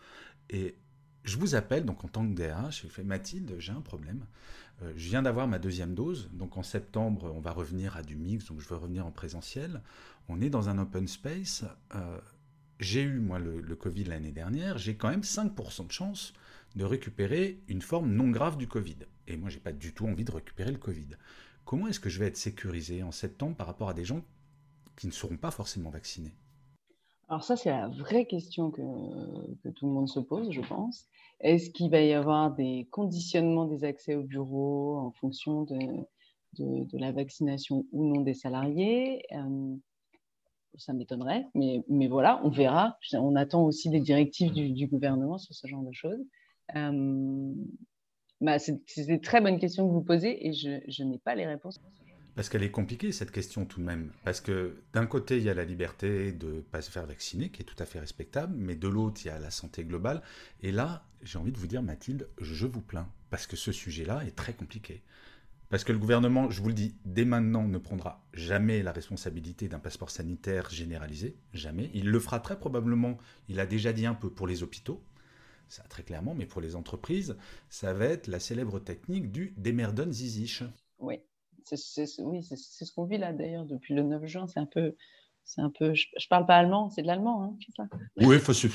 Et 0.50 0.76
je 1.24 1.38
vous 1.38 1.56
appelle 1.56 1.86
donc 1.86 2.04
en 2.04 2.08
tant 2.08 2.28
que 2.28 2.34
DRH. 2.34 2.84
Je 2.84 2.88
fais 2.88 3.04
Mathilde, 3.04 3.56
j'ai 3.60 3.72
un 3.72 3.82
problème. 3.82 4.26
Euh, 4.82 4.92
je 4.96 5.10
viens 5.10 5.22
d'avoir 5.22 5.48
ma 5.48 5.60
deuxième 5.60 5.96
dose. 5.96 6.30
Donc 6.34 6.58
en 6.58 6.64
septembre, 6.64 7.32
on 7.36 7.40
va 7.40 7.52
revenir 7.52 7.98
à 7.98 8.04
du 8.04 8.16
mix. 8.16 8.46
Donc 8.46 8.60
je 8.60 8.68
veux 8.68 8.76
revenir 8.76 9.06
en 9.06 9.12
présentiel. 9.12 9.82
On 10.28 10.42
est 10.42 10.50
dans 10.50 10.70
un 10.70 10.78
open 10.78 11.08
space. 11.08 11.66
Euh, 11.96 12.20
j'ai 12.80 13.02
eu, 13.02 13.20
moi, 13.20 13.40
le, 13.40 13.76
Covid 13.76 14.06
l'année 14.06 14.32
dernière, 14.32 14.78
j'ai 14.78 14.96
quand 14.96 15.10
même 15.10 15.22
5% 15.22 15.88
de 15.88 15.92
chance 15.92 16.34
de 16.76 16.84
récupérer 16.84 17.62
une 17.68 17.82
forme 17.82 18.12
non 18.12 18.30
grave 18.30 18.58
du 18.58 18.68
Covid. 18.68 18.98
Et 19.28 19.38
moi, 19.38 19.50
j'ai 19.50 19.60
pas 19.60 19.72
du 19.72 19.94
tout 19.94 20.08
envie 20.08 20.26
de 20.26 20.32
récupérer 20.32 20.72
le 20.72 20.78
Covid. 20.78 21.08
Comment 21.66 21.88
est-ce 21.88 22.00
que 22.00 22.10
je 22.10 22.20
vais 22.20 22.28
être 22.28 22.38
sécurisé 22.38 23.04
en 23.04 23.12
septembre 23.12 23.56
par 23.56 23.68
rapport 23.68 23.90
à 23.90 23.94
des 23.94 24.06
gens 24.06 24.22
qui 24.98 25.08
ne 25.08 25.12
seront 25.12 25.38
pas 25.38 25.52
forcément 25.52 25.90
vaccinés? 25.90 26.34
Alors 27.30 27.44
ça, 27.44 27.56
c'est 27.56 27.70
la 27.70 27.88
vraie 27.88 28.26
question 28.26 28.70
que, 28.70 28.82
tout 29.72 29.88
le 29.88 29.94
monde 29.94 30.10
se 30.10 30.20
pose, 30.20 30.52
je 30.52 30.62
pense. 30.62 31.08
Est-ce 31.40 31.70
qu'il 31.70 31.90
va 31.90 32.02
y 32.02 32.14
avoir 32.14 32.54
des 32.54 32.88
conditionnements 32.92 33.66
des 33.66 33.84
accès 33.84 34.16
au 34.16 34.24
bureau 34.24 34.98
en 34.98 35.12
fonction 35.12 35.64
de, 35.64 36.06
la 36.94 37.12
vaccination 37.12 37.86
ou 37.92 38.06
non 38.06 38.22
des 38.22 38.34
salariés? 38.34 39.26
Euh, 39.32 39.76
Ça 40.78 40.94
m'étonnerait, 40.94 41.48
mais, 41.56 41.84
mais, 41.88 42.08
voilà, 42.08 42.42
on 42.44 42.50
verra. 42.50 42.98
On 43.14 43.36
attend 43.36 43.64
aussi 43.64 43.90
des 43.90 44.02
directives 44.02 44.52
du, 44.52 44.88
gouvernement 44.88 45.38
sur 45.38 45.56
ce 45.56 45.66
genre 45.66 45.84
de 45.84 45.94
choses. 45.94 46.24
Euh, 46.76 47.54
bah, 48.42 48.60
c'est 48.60 48.82
une 48.98 49.22
très 49.22 49.42
bonne 49.42 49.60
question 49.60 49.88
que 49.88 49.94
vous 49.94 50.02
posez 50.02 50.48
et 50.48 50.54
je, 50.54 50.80
je 50.88 51.04
n'ai 51.04 51.18
pas 51.18 51.36
les 51.36 51.46
réponses. 51.46 51.80
Parce 52.36 52.50
qu'elle 52.50 52.64
est 52.64 52.72
compliquée, 52.72 53.12
cette 53.12 53.32
question 53.32 53.66
tout 53.66 53.80
de 53.80 53.86
même. 53.86 54.12
Parce 54.24 54.42
que 54.42 54.82
d'un 54.94 55.06
côté, 55.06 55.38
il 55.38 55.44
y 55.44 55.50
a 55.50 55.54
la 55.54 55.66
liberté 55.66 56.32
de 56.32 56.48
ne 56.48 56.62
pas 56.62 56.82
se 56.82 56.90
faire 56.90 57.06
vacciner, 57.06 57.50
qui 57.50 57.62
est 57.62 57.66
tout 57.66 57.76
à 57.78 57.86
fait 57.86 58.00
respectable, 58.00 58.56
mais 58.58 58.76
de 58.76 58.88
l'autre, 58.88 59.22
il 59.24 59.28
y 59.28 59.32
a 59.32 59.38
la 59.38 59.52
santé 59.52 59.84
globale. 59.84 60.24
Et 60.62 60.72
là, 60.72 61.06
j'ai 61.22 61.38
envie 61.38 61.52
de 61.52 61.60
vous 61.60 61.68
dire, 61.68 61.84
Mathilde, 61.84 62.28
je 62.40 62.66
vous 62.66 62.82
plains, 62.82 63.08
parce 63.30 63.46
que 63.46 63.56
ce 63.56 63.72
sujet-là 63.72 64.24
est 64.26 64.36
très 64.36 64.54
compliqué. 64.54 65.04
Parce 65.70 65.84
que 65.84 65.92
le 65.92 66.00
gouvernement, 66.00 66.50
je 66.50 66.62
vous 66.62 66.70
le 66.70 66.74
dis, 66.74 66.96
dès 67.06 67.26
maintenant, 67.26 67.68
ne 67.68 67.78
prendra 67.78 68.24
jamais 68.34 68.82
la 68.82 68.92
responsabilité 68.92 69.68
d'un 69.68 69.80
passeport 69.80 70.10
sanitaire 70.10 70.70
généralisé, 70.72 71.36
jamais. 71.54 71.92
Il 71.94 72.10
le 72.10 72.20
fera 72.20 72.40
très 72.40 72.58
probablement, 72.58 73.18
il 73.48 73.60
a 73.60 73.66
déjà 73.68 73.94
dit 73.94 74.06
un 74.06 74.14
peu 74.16 74.30
pour 74.30 74.48
les 74.48 74.64
hôpitaux, 74.64 75.04
ça 75.68 75.84
très 75.84 76.04
clairement, 76.04 76.34
mais 76.36 76.46
pour 76.46 76.62
les 76.62 76.76
entreprises, 76.76 77.38
ça 77.70 77.94
va 77.94 78.06
être 78.06 78.28
la 78.28 78.40
célèbre 78.40 78.80
technique 78.80 79.32
du 79.32 79.54
Demerdon 79.58 80.12
Zizich. 80.12 80.64
Oui 81.00 81.20
oui, 82.20 82.44
c'est 82.44 82.86
ce 82.86 82.92
qu'on 82.92 83.06
vit 83.06 83.18
là 83.18 83.34
d'ailleurs 83.34 83.66
depuis 83.66 83.94
le 83.94 84.04
9 84.04 84.26
juin. 84.26 84.48
C'est 84.48 84.60
un 84.60 84.66
peu, 84.66 84.96
c'est 85.46 85.62
un 85.62 85.70
peu. 85.70 85.94
Je, 85.94 86.08
ne 86.16 86.28
parle 86.30 86.46
pas 86.46 86.56
allemand, 86.56 86.90
c'est 86.90 87.02
de 87.02 87.08
l'allemand, 87.08 87.44
hein, 87.44 87.56
ça? 87.76 87.84
Oui, 88.18 88.40
faut 88.40 88.54
c'est 88.54 88.70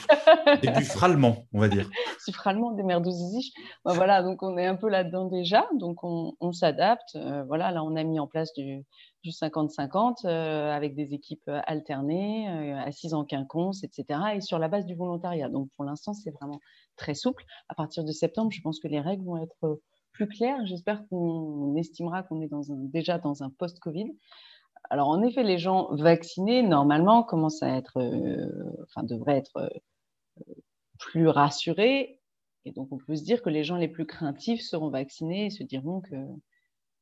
du 0.76 0.85
frallemand, 0.85 1.46
on 1.52 1.61
va 1.61 1.68
dire. 1.68 1.88
du 2.26 2.33
frallemand, 2.33 2.72
des 2.72 2.83
mères 2.83 3.00
ben 3.00 3.92
voilà, 3.94 4.22
donc 4.22 4.42
on 4.42 4.57
est 4.59 4.66
un 4.66 4.76
peu 4.76 4.88
là-dedans 4.88 5.26
déjà, 5.26 5.66
donc 5.74 6.02
on, 6.02 6.52
s'adapte. 6.52 7.14
Euh, 7.16 7.44
voilà, 7.44 7.70
là 7.70 7.83
on 7.83 7.96
a 7.96 8.04
mis 8.04 8.20
en 8.20 8.26
place 8.26 8.52
du 8.54 8.85
50-50 9.26 10.26
euh, 10.26 10.72
avec 10.72 10.94
des 10.94 11.14
équipes 11.14 11.50
alternées, 11.66 12.48
euh, 12.48 12.78
assises 12.81 13.14
en 13.14 13.24
quinconce, 13.24 13.85
etc. 13.85 14.20
Et 14.35 14.40
sur 14.40 14.59
la 14.59 14.68
base 14.68 14.87
du 14.87 14.94
volontariat. 14.94 15.48
Donc 15.48 15.68
pour 15.76 15.85
l'instant, 15.85 16.14
c'est 16.14 16.31
vraiment 16.31 16.61
très 16.96 17.14
souple. 17.14 17.44
À 17.68 17.74
partir 17.74 18.04
de 18.04 18.12
septembre, 18.12 18.50
je 18.52 18.61
pense 18.61 18.81
que 18.81 18.88
les 18.88 19.00
règles 19.00 19.24
vont 19.24 19.42
être 19.42 19.81
plus 20.12 20.28
clair. 20.28 20.59
J'espère 20.66 21.07
qu'on 21.09 21.76
estimera 21.76 22.22
qu'on 22.22 22.40
est 22.40 22.48
dans 22.48 22.72
un, 22.72 22.76
déjà 22.76 23.18
dans 23.18 23.42
un 23.42 23.50
post-Covid. 23.50 24.12
Alors, 24.90 25.09
en 25.09 25.22
effet, 25.22 25.42
les 25.42 25.59
gens 25.59 25.94
vaccinés, 25.94 26.62
normalement, 26.62 27.22
commencent 27.22 27.62
à 27.62 27.77
être, 27.77 27.98
euh, 27.98 28.85
enfin, 28.85 29.03
devraient 29.03 29.37
être 29.38 29.57
euh, 29.59 29.68
plus 30.98 31.29
rassurés. 31.29 32.20
Et 32.64 32.72
donc, 32.72 32.88
on 32.92 32.98
peut 32.98 33.16
se 33.16 33.24
dire 33.24 33.42
que 33.42 33.51
les 33.51 33.64
gens 33.64 33.77
les 33.77 33.88
plus 33.88 34.07
craintifs 34.07 34.62
seront 34.62 34.90
vaccinés 34.90 35.46
et 35.46 35.51
se 35.51 35.62
diront 35.62 36.01
que, 36.01 36.16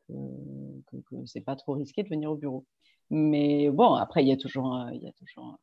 que, 0.08 0.96
que, 1.10 1.26
c'est 1.26 1.40
pas 1.40 1.56
trop 1.56 1.74
risqué 1.74 2.02
de 2.02 2.08
venir 2.08 2.30
au 2.30 2.36
bureau. 2.36 2.66
Mais 3.10 3.70
bon, 3.70 3.94
après, 3.94 4.22
il 4.24 4.28
y 4.28 4.32
a 4.32 4.36
toujours, 4.36 4.88
il 4.92 5.02
y 5.02 5.08
a 5.08 5.12
toujours, 5.12 5.58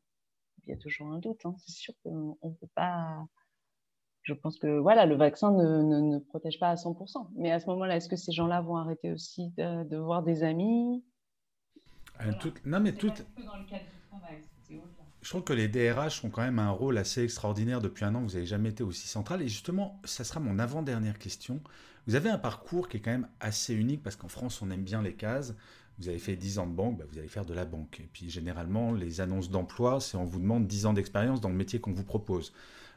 il 0.64 0.70
y 0.70 0.74
a 0.74 0.78
toujours 0.78 1.08
un 1.08 1.20
doute. 1.20 1.46
Hein. 1.46 1.56
C'est 1.60 1.76
sûr 1.76 1.94
qu'on 2.04 2.38
ne 2.44 2.54
peut 2.54 2.70
pas 2.76 3.26
je 4.24 4.34
pense 4.34 4.58
que 4.58 4.80
voilà, 4.80 5.06
le 5.06 5.16
vaccin 5.16 5.52
ne, 5.52 6.18
protège 6.20 6.60
pas 6.60 6.70
à 6.70 6.76
100%. 6.76 7.28
Mais 7.36 7.52
à 7.52 7.60
ce 7.60 7.68
moment-là, 7.68 7.98
est-ce 7.98 8.10
que 8.10 8.16
ces 8.16 8.32
gens-là 8.32 8.62
vont 8.62 8.78
arrêter 8.78 9.12
aussi 9.12 9.50
de, 9.58 9.98
voir 9.98 10.24
des 10.24 10.44
amis? 10.44 11.04
Euh, 12.22 12.32
Non, 12.66 12.80
mais 12.80 12.94
tout. 12.94 13.12
Je 15.22 15.30
trouve 15.30 15.44
que 15.44 15.54
les 15.54 15.70
DRH 15.70 16.26
ont 16.26 16.30
quand 16.30 16.42
même 16.42 16.60
un 16.60 16.70
rôle 16.70 16.98
assez 16.98 17.24
extraordinaire 17.24 17.80
depuis 17.80 18.04
un 18.04 18.14
an. 18.14 18.22
Vous 18.22 18.34
n'avez 18.34 18.46
jamais 18.46 18.70
été 18.70 18.84
aussi 18.84 19.08
central. 19.08 19.42
Et 19.42 19.48
justement, 19.48 20.02
ça 20.04 20.24
sera 20.26 20.42
mon 20.42 20.60
avant-dernière 20.60 21.18
question. 21.18 21.62
Vous 22.08 22.16
avez 22.16 22.30
un 22.30 22.38
parcours 22.38 22.90
qui 22.90 22.98
est 22.98 23.00
quand 23.00 23.12
même 23.12 23.30
assez 23.40 23.74
unique 23.74 24.04
parce 24.04 24.18
qu'en 24.18 24.28
France, 24.28 24.62
on 24.62 24.70
aime 24.70 24.84
bien 24.84 25.02
les 25.02 25.14
cases. 25.14 25.56
Vous 26.00 26.10
avez 26.10 26.18
fait 26.20 26.36
10 26.36 26.60
ans 26.60 26.68
de 26.68 26.74
banque, 26.74 26.98
bah, 26.98 27.06
vous 27.10 27.20
allez 27.20 27.28
faire 27.28 27.46
de 27.46 27.54
la 27.54 27.66
banque. 27.66 28.00
Et 28.00 28.10
puis 28.12 28.30
généralement, 28.30 28.92
les 28.92 29.22
annonces 29.22 29.50
d'emploi, 29.50 30.02
c'est 30.02 30.18
on 30.18 30.26
vous 30.26 30.40
demande 30.40 30.68
10 30.68 30.88
ans 30.88 30.94
d'expérience 30.94 31.40
dans 31.40 31.50
le 31.50 31.56
métier 31.56 31.80
qu'on 31.80 31.94
vous 31.94 32.04
propose. 32.04 32.52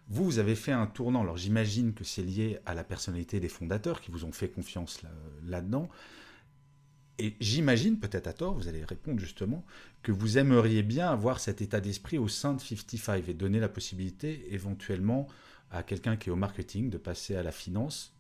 Vous, 0.09 0.24
vous 0.24 0.38
avez 0.38 0.55
fait 0.55 0.72
un 0.72 0.87
tournant. 0.87 1.22
Alors 1.22 1.37
j'imagine 1.37 1.92
que 1.92 2.05
c'est 2.05 2.22
lié 2.22 2.59
à 2.64 2.74
la 2.74 2.85
personnalité 2.85 3.38
des 3.38 3.48
fondateurs 3.48 4.00
qui 4.00 4.11
vous 4.11 4.24
ont 4.24 4.33
fait 4.33 4.48
confiance 4.48 5.02
là-dedans. 5.44 5.88
Et 7.18 7.35
j'imagine, 7.40 7.98
peut-être 7.98 8.26
à 8.26 8.33
tort, 8.33 8.55
vous 8.55 8.68
allez 8.68 8.85
répondre 8.85 9.18
justement, 9.18 9.64
que 10.02 10.12
vous 10.12 10.38
aimeriez 10.38 10.83
bien 10.83 11.09
avoir 11.09 11.40
cet 11.40 11.62
état 11.62 11.81
d'esprit 11.81 12.18
au 12.18 12.29
sein 12.29 12.55
de 12.55 12.61
55 12.61 13.29
et 13.29 13.35
donner 13.35 13.59
la 13.59 13.68
possibilité 13.68 14.46
éventuellement 14.52 15.26
à 15.70 15.83
quelqu'un 15.83 16.16
qui 16.16 16.29
est 16.29 16.33
au 16.33 16.37
marketing 16.37 16.90
de 16.90 16.98
passer 16.98 17.35
à 17.35 17.42
la 17.42 17.52
finance, 17.52 18.12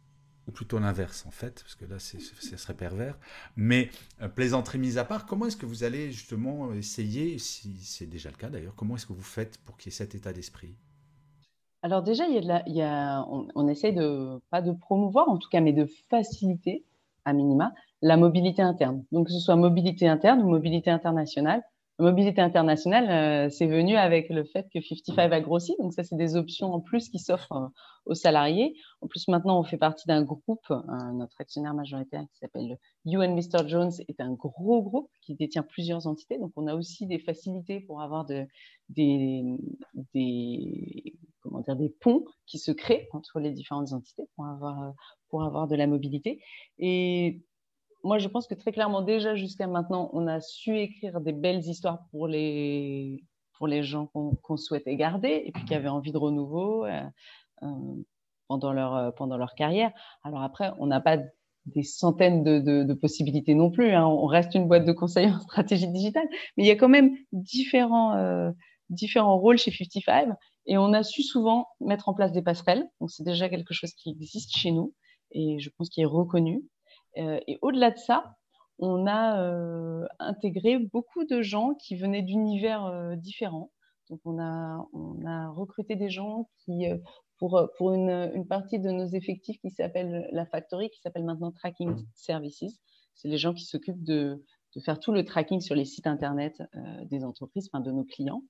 ou 0.48 0.52
plutôt 0.52 0.78
l'inverse 0.78 1.26
en 1.26 1.30
fait, 1.30 1.62
parce 1.62 1.74
que 1.74 1.84
là, 1.84 1.98
ce 1.98 2.18
serait 2.56 2.74
pervers. 2.74 3.18
Mais 3.56 3.90
euh, 4.22 4.28
plaisanterie 4.28 4.78
mise 4.78 4.96
à 4.96 5.04
part, 5.04 5.26
comment 5.26 5.46
est-ce 5.46 5.56
que 5.56 5.66
vous 5.66 5.84
allez 5.84 6.10
justement 6.10 6.72
essayer, 6.72 7.38
si 7.38 7.76
c'est 7.82 8.06
déjà 8.06 8.30
le 8.30 8.36
cas 8.36 8.48
d'ailleurs, 8.48 8.74
comment 8.76 8.96
est-ce 8.96 9.06
que 9.06 9.12
vous 9.12 9.22
faites 9.22 9.58
pour 9.58 9.76
qu'il 9.76 9.90
y 9.90 9.94
ait 9.94 9.96
cet 9.96 10.14
état 10.14 10.32
d'esprit? 10.32 10.74
Alors 11.82 12.02
déjà, 12.02 12.26
y 12.26 12.82
a 12.82 13.24
on, 13.28 13.48
on, 13.54 13.68
essaie 13.68 13.92
de, 13.92 14.40
pas 14.50 14.62
de 14.62 14.72
promouvoir 14.72 15.28
en 15.28 15.36
tout 15.36 15.48
cas, 15.48 15.60
mais 15.60 15.72
de 15.72 15.86
faciliter 16.08 16.84
à 17.24 17.32
minima 17.32 17.72
la 18.02 18.16
mobilité 18.16 18.62
interne. 18.62 19.04
Donc 19.12 19.26
que 19.26 19.32
ce 19.32 19.40
soit 19.40 19.56
mobilité 19.56 20.08
interne 20.08 20.42
ou 20.42 20.48
mobilité 20.48 20.90
internationale. 20.90 21.62
La 21.98 22.10
mobilité 22.10 22.42
internationale, 22.42 23.10
euh, 23.10 23.48
c'est 23.48 23.66
venu 23.66 23.96
avec 23.96 24.28
le 24.28 24.44
fait 24.44 24.68
que 24.70 24.82
55 24.82 25.32
a 25.32 25.40
grossi. 25.40 25.74
Donc 25.78 25.94
ça, 25.94 26.04
c'est 26.04 26.16
des 26.16 26.36
options 26.36 26.74
en 26.74 26.80
plus 26.80 27.08
qui 27.08 27.18
s'offrent 27.18 27.52
euh, 27.52 27.68
aux 28.04 28.14
salariés. 28.14 28.74
En 29.00 29.06
plus, 29.06 29.26
maintenant, 29.28 29.58
on 29.58 29.62
fait 29.62 29.78
partie 29.78 30.06
d'un 30.06 30.22
groupe, 30.22 30.66
notre 31.14 31.40
actionnaire 31.40 31.72
majoritaire 31.72 32.22
qui 32.30 32.38
s'appelle 32.38 32.78
and 33.06 33.34
Mr. 33.34 33.66
Jones 33.66 33.92
est 34.08 34.20
un 34.20 34.34
gros 34.34 34.82
groupe 34.82 35.10
qui 35.22 35.34
détient 35.34 35.62
plusieurs 35.62 36.06
entités. 36.06 36.38
Donc 36.38 36.52
on 36.56 36.66
a 36.66 36.74
aussi 36.74 37.06
des 37.06 37.18
facilités 37.18 37.80
pour 37.80 38.02
avoir 38.02 38.26
de, 38.26 38.46
des, 38.90 39.42
des 40.12 41.14
comment 41.40 41.60
dire, 41.60 41.76
des 41.76 41.88
ponts 41.88 42.24
qui 42.46 42.58
se 42.58 42.72
créent 42.72 43.08
entre 43.12 43.40
les 43.40 43.52
différentes 43.52 43.92
entités 43.92 44.24
pour 44.36 44.46
avoir, 44.46 44.92
pour 45.28 45.44
avoir 45.44 45.66
de 45.66 45.76
la 45.76 45.86
mobilité. 45.86 46.40
Et 46.78 47.40
moi, 48.06 48.18
je 48.18 48.28
pense 48.28 48.46
que 48.46 48.54
très 48.54 48.72
clairement, 48.72 49.02
déjà 49.02 49.34
jusqu'à 49.34 49.66
maintenant, 49.66 50.10
on 50.12 50.26
a 50.26 50.40
su 50.40 50.78
écrire 50.78 51.20
des 51.20 51.32
belles 51.32 51.64
histoires 51.66 52.06
pour 52.10 52.28
les, 52.28 53.24
pour 53.58 53.66
les 53.66 53.82
gens 53.82 54.06
qu'on 54.06 54.56
souhaitait 54.56 54.96
garder 54.96 55.42
et 55.44 55.52
puis 55.52 55.64
qui 55.64 55.74
avaient 55.74 55.88
envie 55.88 56.12
de 56.12 56.18
renouveau 56.18 56.84
euh, 56.84 57.02
euh, 57.62 57.66
pendant, 58.48 58.72
leur, 58.72 58.94
euh, 58.94 59.10
pendant 59.10 59.36
leur 59.36 59.54
carrière. 59.54 59.90
Alors 60.22 60.42
après, 60.42 60.72
on 60.78 60.86
n'a 60.86 61.00
pas 61.00 61.18
des 61.66 61.82
centaines 61.82 62.44
de, 62.44 62.60
de, 62.60 62.94
possibilités 62.94 63.54
non 63.54 63.70
plus. 63.70 63.90
Hein. 63.90 64.06
On 64.06 64.26
reste 64.26 64.54
une 64.54 64.68
boîte 64.68 64.84
de 64.84 64.92
conseil 64.92 65.26
en 65.30 65.40
stratégie 65.40 65.88
digitale, 65.88 66.28
mais 66.56 66.64
il 66.64 66.66
y 66.66 66.70
a 66.70 66.76
quand 66.76 66.88
même 66.88 67.16
différents, 67.32 68.52
différents 68.88 69.36
rôles 69.36 69.58
chez 69.58 69.72
55 69.72 70.28
et 70.66 70.78
on 70.78 70.92
a 70.92 71.02
su 71.02 71.22
souvent 71.22 71.66
mettre 71.80 72.08
en 72.08 72.14
place 72.14 72.32
des 72.32 72.42
passerelles. 72.42 72.88
Donc, 73.00 73.10
c'est 73.10 73.24
déjà 73.24 73.48
quelque 73.48 73.74
chose 73.74 73.92
qui 73.94 74.10
existe 74.10 74.56
chez 74.56 74.70
nous 74.70 74.94
et 75.32 75.58
je 75.58 75.70
pense 75.76 75.88
qu'il 75.88 76.04
est 76.04 76.06
reconnu. 76.06 76.62
Euh, 77.18 77.40
et 77.46 77.58
au-delà 77.62 77.90
de 77.90 77.98
ça, 77.98 78.36
on 78.78 79.06
a 79.06 79.42
euh, 79.42 80.06
intégré 80.18 80.78
beaucoup 80.78 81.24
de 81.24 81.42
gens 81.42 81.74
qui 81.74 81.96
venaient 81.96 82.22
d'univers 82.22 82.84
euh, 82.84 83.16
différents. 83.16 83.70
Donc, 84.10 84.20
on 84.24 84.38
a, 84.38 85.48
recruté 85.48 85.96
des 85.96 86.10
gens 86.10 86.48
qui, 86.58 86.86
pour, 87.38 87.68
pour 87.76 87.92
une, 87.92 88.46
partie 88.48 88.78
de 88.78 88.90
nos 88.90 89.06
effectifs 89.06 89.58
qui 89.60 89.70
s'appelle 89.70 90.28
la 90.30 90.46
Factory, 90.46 90.90
qui 90.90 91.00
s'appelle 91.00 91.24
maintenant 91.24 91.50
Tracking 91.50 92.06
Services. 92.14 92.80
C'est 93.14 93.26
les 93.26 93.38
gens 93.38 93.52
qui 93.52 93.64
s'occupent 93.64 94.04
de, 94.04 94.44
de 94.76 94.80
faire 94.80 95.00
tout 95.00 95.10
le 95.10 95.24
tracking 95.24 95.60
sur 95.60 95.74
les 95.74 95.84
sites 95.84 96.06
internet 96.06 96.62
des 97.06 97.24
entreprises, 97.24 97.68
enfin 97.72 97.80
de 97.82 97.90
nos 97.90 98.04
clients. 98.04 98.44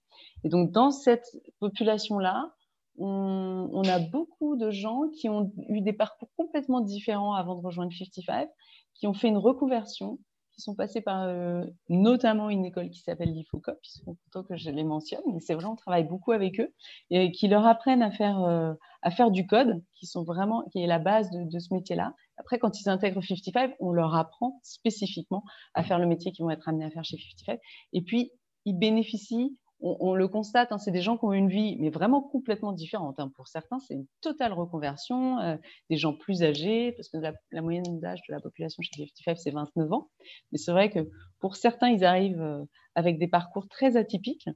Et 0.45 0.51
donc 0.51 0.73
dans 0.73 0.91
cette 0.91 1.39
population-là, 1.59 2.53
on, 2.99 3.83
a 3.89 3.99
beaucoup 3.99 4.57
de 4.57 4.71
gens 4.71 5.03
qui 5.15 5.29
ont 5.29 5.53
eu 5.69 5.81
des 5.81 5.93
parcours 5.93 6.29
complètement 6.37 6.81
différents 6.81 7.35
avant 7.35 7.55
de 7.55 7.65
rejoindre 7.65 7.93
55, 7.93 8.49
qui 8.95 9.07
ont 9.07 9.15
fait 9.15 9.29
une 9.29 9.37
reconversion, 9.37 10.19
qui 10.53 10.63
sont 10.63 10.75
passés 10.75 11.03
par 11.03 11.25
euh, 11.25 11.65
notamment 11.91 12.49
une 12.49 12.65
école 12.65 12.89
qui 12.89 13.01
s'appelle 13.01 13.33
l'IFOCOP, 13.33 13.79
ils 13.85 14.01
sont 14.01 14.17
que 14.43 14.57
je 14.57 14.71
les 14.71 14.85
mentionne, 14.85 15.23
mais 15.33 15.41
c'est 15.41 15.55
vrai, 15.55 15.67
on 15.67 15.77
travaille 15.77 16.05
beaucoup 16.05 16.33
avec 16.33 16.61
eux, 16.61 16.73
et 17.11 17.31
qui 17.31 17.49
leur 17.49 17.67
apprennent 17.67 18.03
à 18.03 18.11
faire, 18.11 18.43
euh, 18.43 18.73
à 19.03 19.11
faire 19.11 19.31
du 19.31 19.47
code, 19.47 19.83
qui, 19.95 20.07
sont 20.07 20.25
vraiment, 20.25 20.63
qui 20.73 20.81
est 20.81 20.87
la 20.87 20.99
base 20.99 21.31
de, 21.31 21.45
de 21.45 21.59
ce 21.59 21.73
métier-là. 21.75 22.15
Après, 22.39 22.59
quand 22.59 22.81
ils 22.81 22.89
intègrent 22.89 23.23
55, 23.23 23.75
on 23.81 23.93
leur 23.93 24.15
apprend 24.15 24.61
spécifiquement 24.63 25.43
à 25.75 25.83
faire 25.83 25.99
le 25.99 26.07
métier 26.07 26.33
qu'ils 26.33 26.45
vont 26.45 26.51
être 26.51 26.69
amenés 26.69 26.85
à 26.85 26.91
faire 26.91 27.05
chez 27.05 27.19
55. 27.19 27.61
Et 27.93 28.03
puis, 28.03 28.31
ils 28.65 28.79
bénéficient 28.79 29.57
on, 29.81 30.15
le 30.15 30.27
constate, 30.27 30.73
hein, 30.73 30.79
c'est 30.79 30.91
des 30.91 31.03
gens 31.03 31.19
qui 31.19 31.25
ont 31.27 31.33
une 31.33 31.49
vie, 31.49 31.77
mais 31.79 31.91
vraiment 31.91 32.23
complètement 32.23 32.73
différente. 32.73 33.21
Hein. 33.21 33.31
Pour 33.37 33.47
certains, 33.47 33.79
c'est 33.79 33.95
une 33.95 34.07
totale 34.23 34.53
reconversion, 34.53 35.39
euh, 35.39 35.57
des 35.91 35.97
gens 35.97 36.15
plus 36.15 36.43
âgés, 36.43 36.93
parce 36.93 37.09
que 37.09 37.19
la, 37.19 37.63
moyenne 37.63 38.01
d'âge 38.01 38.21
de 38.29 38.33
la 38.33 38.41
population 38.41 38.83
chez 38.83 38.91
55, 38.97 39.37
c'est 39.39 39.51
29 39.51 39.93
ans. 39.93 40.09
Mais 40.51 40.59
c'est 40.59 40.73
vrai 40.73 40.91
que 40.91 41.11
pour 41.41 41.57
certains, 41.57 41.91
ils 41.91 42.05
arrivent 42.05 42.41
euh, 42.41 42.65
avec 42.95 43.19
des 43.19 43.29
parcours 43.29 43.69
très 43.69 43.97
atypiques 43.97 44.49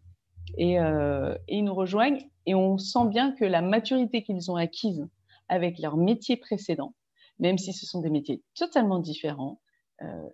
et, 0.56 0.80
euh, 0.80 1.36
et, 1.48 1.58
ils 1.58 1.64
nous 1.64 1.74
rejoignent 1.74 2.26
et 2.46 2.54
on 2.54 2.78
sent 2.78 3.06
bien 3.08 3.32
que 3.32 3.44
la 3.44 3.60
maturité 3.60 4.22
qu'ils 4.22 4.50
ont 4.50 4.56
acquise 4.56 5.06
avec 5.48 5.78
leur 5.78 5.96
métier 5.96 6.36
précédent, 6.36 6.94
même 7.38 7.58
si 7.58 7.72
ce 7.74 7.84
sont 7.84 8.00
des 8.00 8.10
métiers 8.10 8.42
totalement 8.54 8.98
différents, 8.98 9.60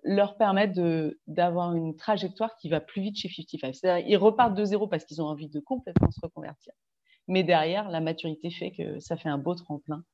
leur 0.05 0.37
permettent 0.37 0.79
d'avoir 1.27 1.75
une 1.75 1.97
trajectoire 1.97 2.57
qui 2.57 2.69
va 2.69 2.81
plus 2.81 3.03
vite 3.03 3.17
chez 3.17 3.29
55. 3.29 3.75
C'est-à-dire 3.75 4.07
ils 4.09 4.17
repartent 4.17 4.55
de 4.55 4.65
zéro 4.65 4.87
parce 4.87 5.05
qu'ils 5.05 5.21
ont 5.21 5.27
envie 5.27 5.49
de 5.49 5.61
complètement 5.61 6.11
se 6.11 6.21
reconvertir. 6.23 6.73
Mais 7.29 7.43
derrière, 7.43 7.91
la 7.91 8.01
maturité 8.01 8.51
fait 8.51 8.71
que 8.71 9.01
ça 9.01 9.17
fait 9.17 9.29
un 9.29 9.39
beau 9.39 9.55
tremplin 9.55 10.05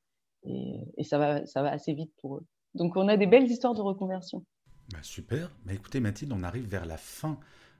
et, 0.43 0.79
et 0.97 1.03
ça, 1.03 1.17
va, 1.17 1.45
ça 1.45 1.61
va 1.61 1.71
assez 1.71 1.93
vite 1.93 2.11
pour 2.19 2.37
eux. 2.37 2.45
Donc 2.73 2.95
on 2.95 3.07
a 3.07 3.17
des 3.17 3.27
belles 3.27 3.45
histoires 3.45 3.75
de 3.75 3.81
reconversion. 3.81 4.43
Bah, 4.91 4.99
super. 5.01 5.51
Bah, 5.65 5.73
écoutez 5.73 5.99
Mathilde, 5.99 6.33
on 6.33 6.43
arrive 6.43 6.67
vers 6.67 6.85
la 6.85 6.97
fin 6.97 7.39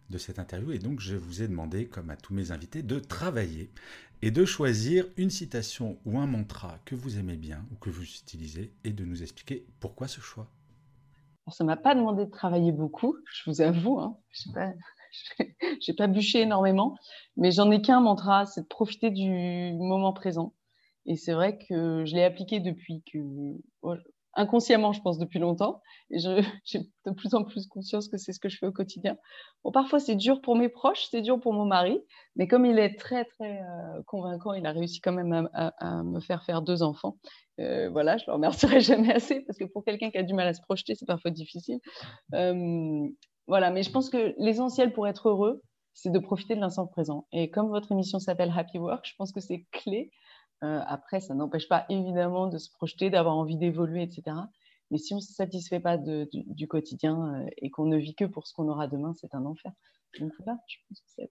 de 0.10 0.18
cette 0.18 0.40
interview 0.40 0.72
et 0.72 0.80
donc 0.80 1.00
je 1.00 1.16
vous 1.16 1.42
ai 1.42 1.48
demandé, 1.48 1.88
comme 1.88 2.10
à 2.10 2.16
tous 2.16 2.34
mes 2.34 2.52
invités, 2.52 2.84
de 2.84 3.00
travailler 3.00 3.72
et 4.22 4.32
de 4.32 4.46
choisir 4.46 5.06
une 5.18 5.30
citation 5.30 5.98
ou 6.06 6.20
un 6.20 6.28
mantra 6.28 6.80
que 6.86 6.96
vous 6.96 7.18
aimez 7.18 7.36
bien 7.36 7.66
ou 7.72 7.76
que 7.76 7.90
vous 7.90 8.04
utilisez 8.04 8.72
et 8.84 8.94
de 8.94 9.06
nous 9.06 9.24
expliquer 9.24 9.66
pourquoi 9.80 10.08
ce 10.08 10.22
choix. 10.22 10.50
Alors, 11.46 11.56
ça 11.56 11.64
m'a 11.64 11.76
pas 11.76 11.94
demandé 11.96 12.26
de 12.26 12.32
travailler 12.32 12.72
beaucoup, 12.72 13.16
je 13.34 13.50
vous 13.50 13.62
avoue. 13.62 14.00
Hein. 14.00 14.18
Je 14.32 14.50
n'ai 15.40 15.94
pas, 15.98 16.08
bûché 16.08 16.42
énormément, 16.42 16.96
mais 17.36 17.52
j'en 17.52 17.70
ai 17.72 17.82
qu'un 17.82 18.00
mantra, 18.00 18.46
c'est 18.46 18.62
de 18.62 18.68
profiter 18.68 19.12
du 19.12 19.74
moment 19.76 20.14
présent. 20.14 20.54
Et 21.06 21.18
c'est 21.18 21.34
vrai 21.34 21.58
que 21.58 22.06
je 22.06 22.16
l'ai 22.16 22.24
appliqué 22.24 22.62
depuis 22.62 23.04
que, 23.12 23.18
inconsciemment, 24.36 24.94
je 24.94 25.02
pense, 25.02 25.18
depuis 25.18 25.40
longtemps. 25.40 25.82
Et 26.10 26.18
j'ai 26.66 26.80
de 27.06 27.12
plus 27.12 27.34
en 27.34 27.44
plus 27.44 27.68
conscience 27.68 28.08
que 28.08 28.18
c'est 28.18 28.34
ce 28.34 28.40
que 28.40 28.50
je 28.50 28.58
fais 28.58 28.68
au 28.68 28.72
quotidien. 28.72 29.18
Bon, 29.64 29.72
parfois, 29.72 30.00
c'est 30.00 30.16
dur 30.16 30.42
pour 30.42 30.56
mes 30.56 30.70
proches, 30.70 31.08
c'est 31.10 31.22
dur 31.22 31.40
pour 31.40 31.54
mon 31.54 31.66
mari, 31.66 32.00
mais 32.36 32.48
comme 32.48 32.66
il 32.66 32.80
est 32.80 32.98
très, 32.98 33.26
très 33.26 33.62
euh, 33.62 34.02
convaincant, 34.08 34.54
il 34.54 34.66
a 34.66 34.72
réussi 34.72 35.02
quand 35.02 35.14
même 35.14 35.50
à, 35.54 36.04
me 36.04 36.20
faire 36.20 36.44
faire 36.44 36.62
deux 36.62 36.84
enfants. 36.84 37.18
Euh, 37.60 37.90
voilà, 37.90 38.18
je 38.18 38.26
le 38.28 38.34
remercierai 38.34 38.80
jamais 38.82 39.14
assez 39.14 39.42
parce 39.42 39.58
que 39.58 39.66
pour 39.66 39.84
quelqu'un 39.84 40.10
qui 40.10 40.18
a 40.18 40.24
du 40.24 40.34
mal 40.34 40.48
à 40.48 40.54
se 40.54 40.62
projeter, 40.62 40.96
c'est 40.96 41.06
parfois 41.06 41.32
difficile. 41.32 41.80
Euh, 42.34 43.08
voilà, 43.48 43.72
mais 43.72 43.84
je 43.84 43.92
pense 43.92 44.10
que 44.10 44.34
l'essentiel 44.38 44.94
pour 44.94 45.08
être 45.08 45.30
heureux, 45.30 45.62
c'est 45.94 46.12
de 46.12 46.20
profiter 46.20 46.56
de 46.56 46.60
l'instant 46.60 46.88
présent. 46.88 47.28
Et 47.32 47.52
comme 47.52 47.70
votre 47.70 47.92
émission 47.92 48.20
s'appelle 48.20 48.52
Happy 48.56 48.80
Work, 48.80 49.06
je 49.08 49.14
pense 49.18 49.32
que 49.32 49.40
c'est 49.40 49.66
clé 49.72 50.12
euh, 50.64 50.80
après, 50.88 51.20
ça 51.20 51.34
n'empêche 51.34 51.68
pas 51.68 51.86
évidemment 51.90 52.48
de 52.48 52.58
se 52.58 52.72
projeter, 52.72 53.10
d'avoir 53.10 53.36
envie 53.36 53.58
d'évoluer, 53.58 54.04
etc. 54.04 54.38
Mais 54.92 54.98
si 54.98 55.14
on 55.14 55.18
ne 55.18 55.22
se 55.22 55.34
satisfait 55.34 55.80
pas 55.80 55.98
du, 55.98 56.68
quotidien 56.68 57.36
euh, 57.36 57.50
et 57.58 57.70
qu'on 57.70 57.86
ne 57.86 57.98
vit 57.98 58.16
que 58.16 58.26
pour 58.26 58.48
ce 58.48 58.54
qu'on 58.54 58.70
aura 58.70 58.88
demain, 58.88 59.14
c'est 59.20 59.36
un 59.36 59.46
enfer. 59.46 59.72
Donc 60.20 60.32
là, 60.46 60.58
je 60.68 60.78
pense 60.88 61.00
que 61.00 61.08
c'est 61.16 61.22
la 61.22 61.28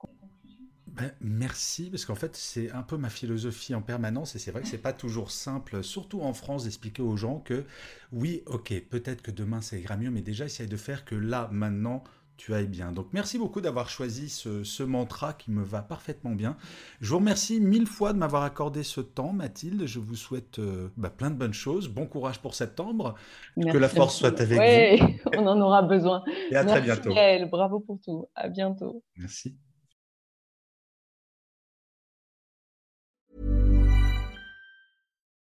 ben, 0.88 1.10
merci, 1.22 1.88
parce 1.88 2.04
qu'en 2.04 2.14
fait, 2.14 2.36
c'est 2.36 2.70
un 2.70 2.82
peu 2.82 2.98
ma 2.98 3.08
philosophie 3.08 3.74
en 3.74 3.80
permanence, 3.80 4.34
et 4.34 4.38
c'est 4.38 4.50
vrai 4.50 4.60
que 4.60 4.68
c'est 4.68 4.76
pas 4.76 4.92
toujours 4.92 5.30
simple, 5.30 5.82
surtout 5.82 6.20
en 6.20 6.34
France, 6.34 6.64
d'expliquer 6.64 7.00
aux 7.00 7.16
gens 7.16 7.38
que 7.38 7.64
oui, 8.12 8.42
ok, 8.44 8.74
peut-être 8.90 9.22
que 9.22 9.30
demain 9.30 9.62
ça 9.62 9.78
ira 9.78 9.96
mieux, 9.96 10.10
mais 10.10 10.20
déjà, 10.20 10.44
essaye 10.44 10.66
de 10.66 10.76
faire 10.76 11.06
que 11.06 11.14
là, 11.14 11.48
maintenant, 11.50 12.04
tu 12.36 12.54
ailles 12.54 12.66
bien. 12.66 12.92
Donc 12.92 13.08
merci 13.12 13.38
beaucoup 13.38 13.60
d'avoir 13.60 13.88
choisi 13.88 14.28
ce, 14.28 14.82
mantra 14.82 15.32
qui 15.32 15.50
me 15.50 15.62
va 15.62 15.82
parfaitement 15.82 16.32
bien. 16.32 16.56
Je 17.00 17.10
vous 17.10 17.18
remercie 17.18 17.60
mille 17.60 17.86
fois 17.86 18.12
de 18.12 18.18
m'avoir 18.18 18.42
accordé 18.42 18.82
ce 18.82 19.00
temps, 19.00 19.32
Mathilde. 19.32 19.86
Je 19.86 19.98
vous 19.98 20.16
souhaite 20.16 20.58
euh, 20.58 20.88
bah, 20.96 21.10
plein 21.10 21.30
de 21.30 21.36
bonnes 21.36 21.54
choses. 21.54 21.88
Bon 21.88 22.06
courage 22.06 22.40
pour 22.40 22.54
septembre. 22.54 23.14
que 23.56 23.78
la 23.78 23.88
force 23.88 24.16
soit 24.16 24.40
avec 24.40 25.00
vous. 25.00 25.06
on 25.36 25.46
en 25.46 25.60
aura 25.60 25.82
besoin. 25.82 26.22
Et 26.50 26.56
à 26.56 26.64
très 26.64 26.80
bientôt. 26.80 27.14
bravo 27.50 27.80
pour 27.80 28.00
tout. 28.00 28.26
À 28.34 28.48
bientôt. 28.48 29.02
Merci. 29.16 29.56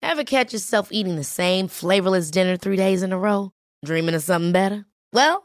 Ever 0.02 0.24
catch 0.24 0.54
yourself 0.54 0.92
eating 0.92 1.18
the 1.18 1.26
same 1.26 1.68
flavorless 1.68 2.32
dinner 2.32 2.56
three 2.56 2.78
days 2.78 3.04
in 3.04 3.12
a 3.12 3.18
row? 3.18 3.52
Dreaming 3.84 4.16
of 4.16 4.22
something 4.22 4.54
better? 4.54 4.86
Well, 5.12 5.45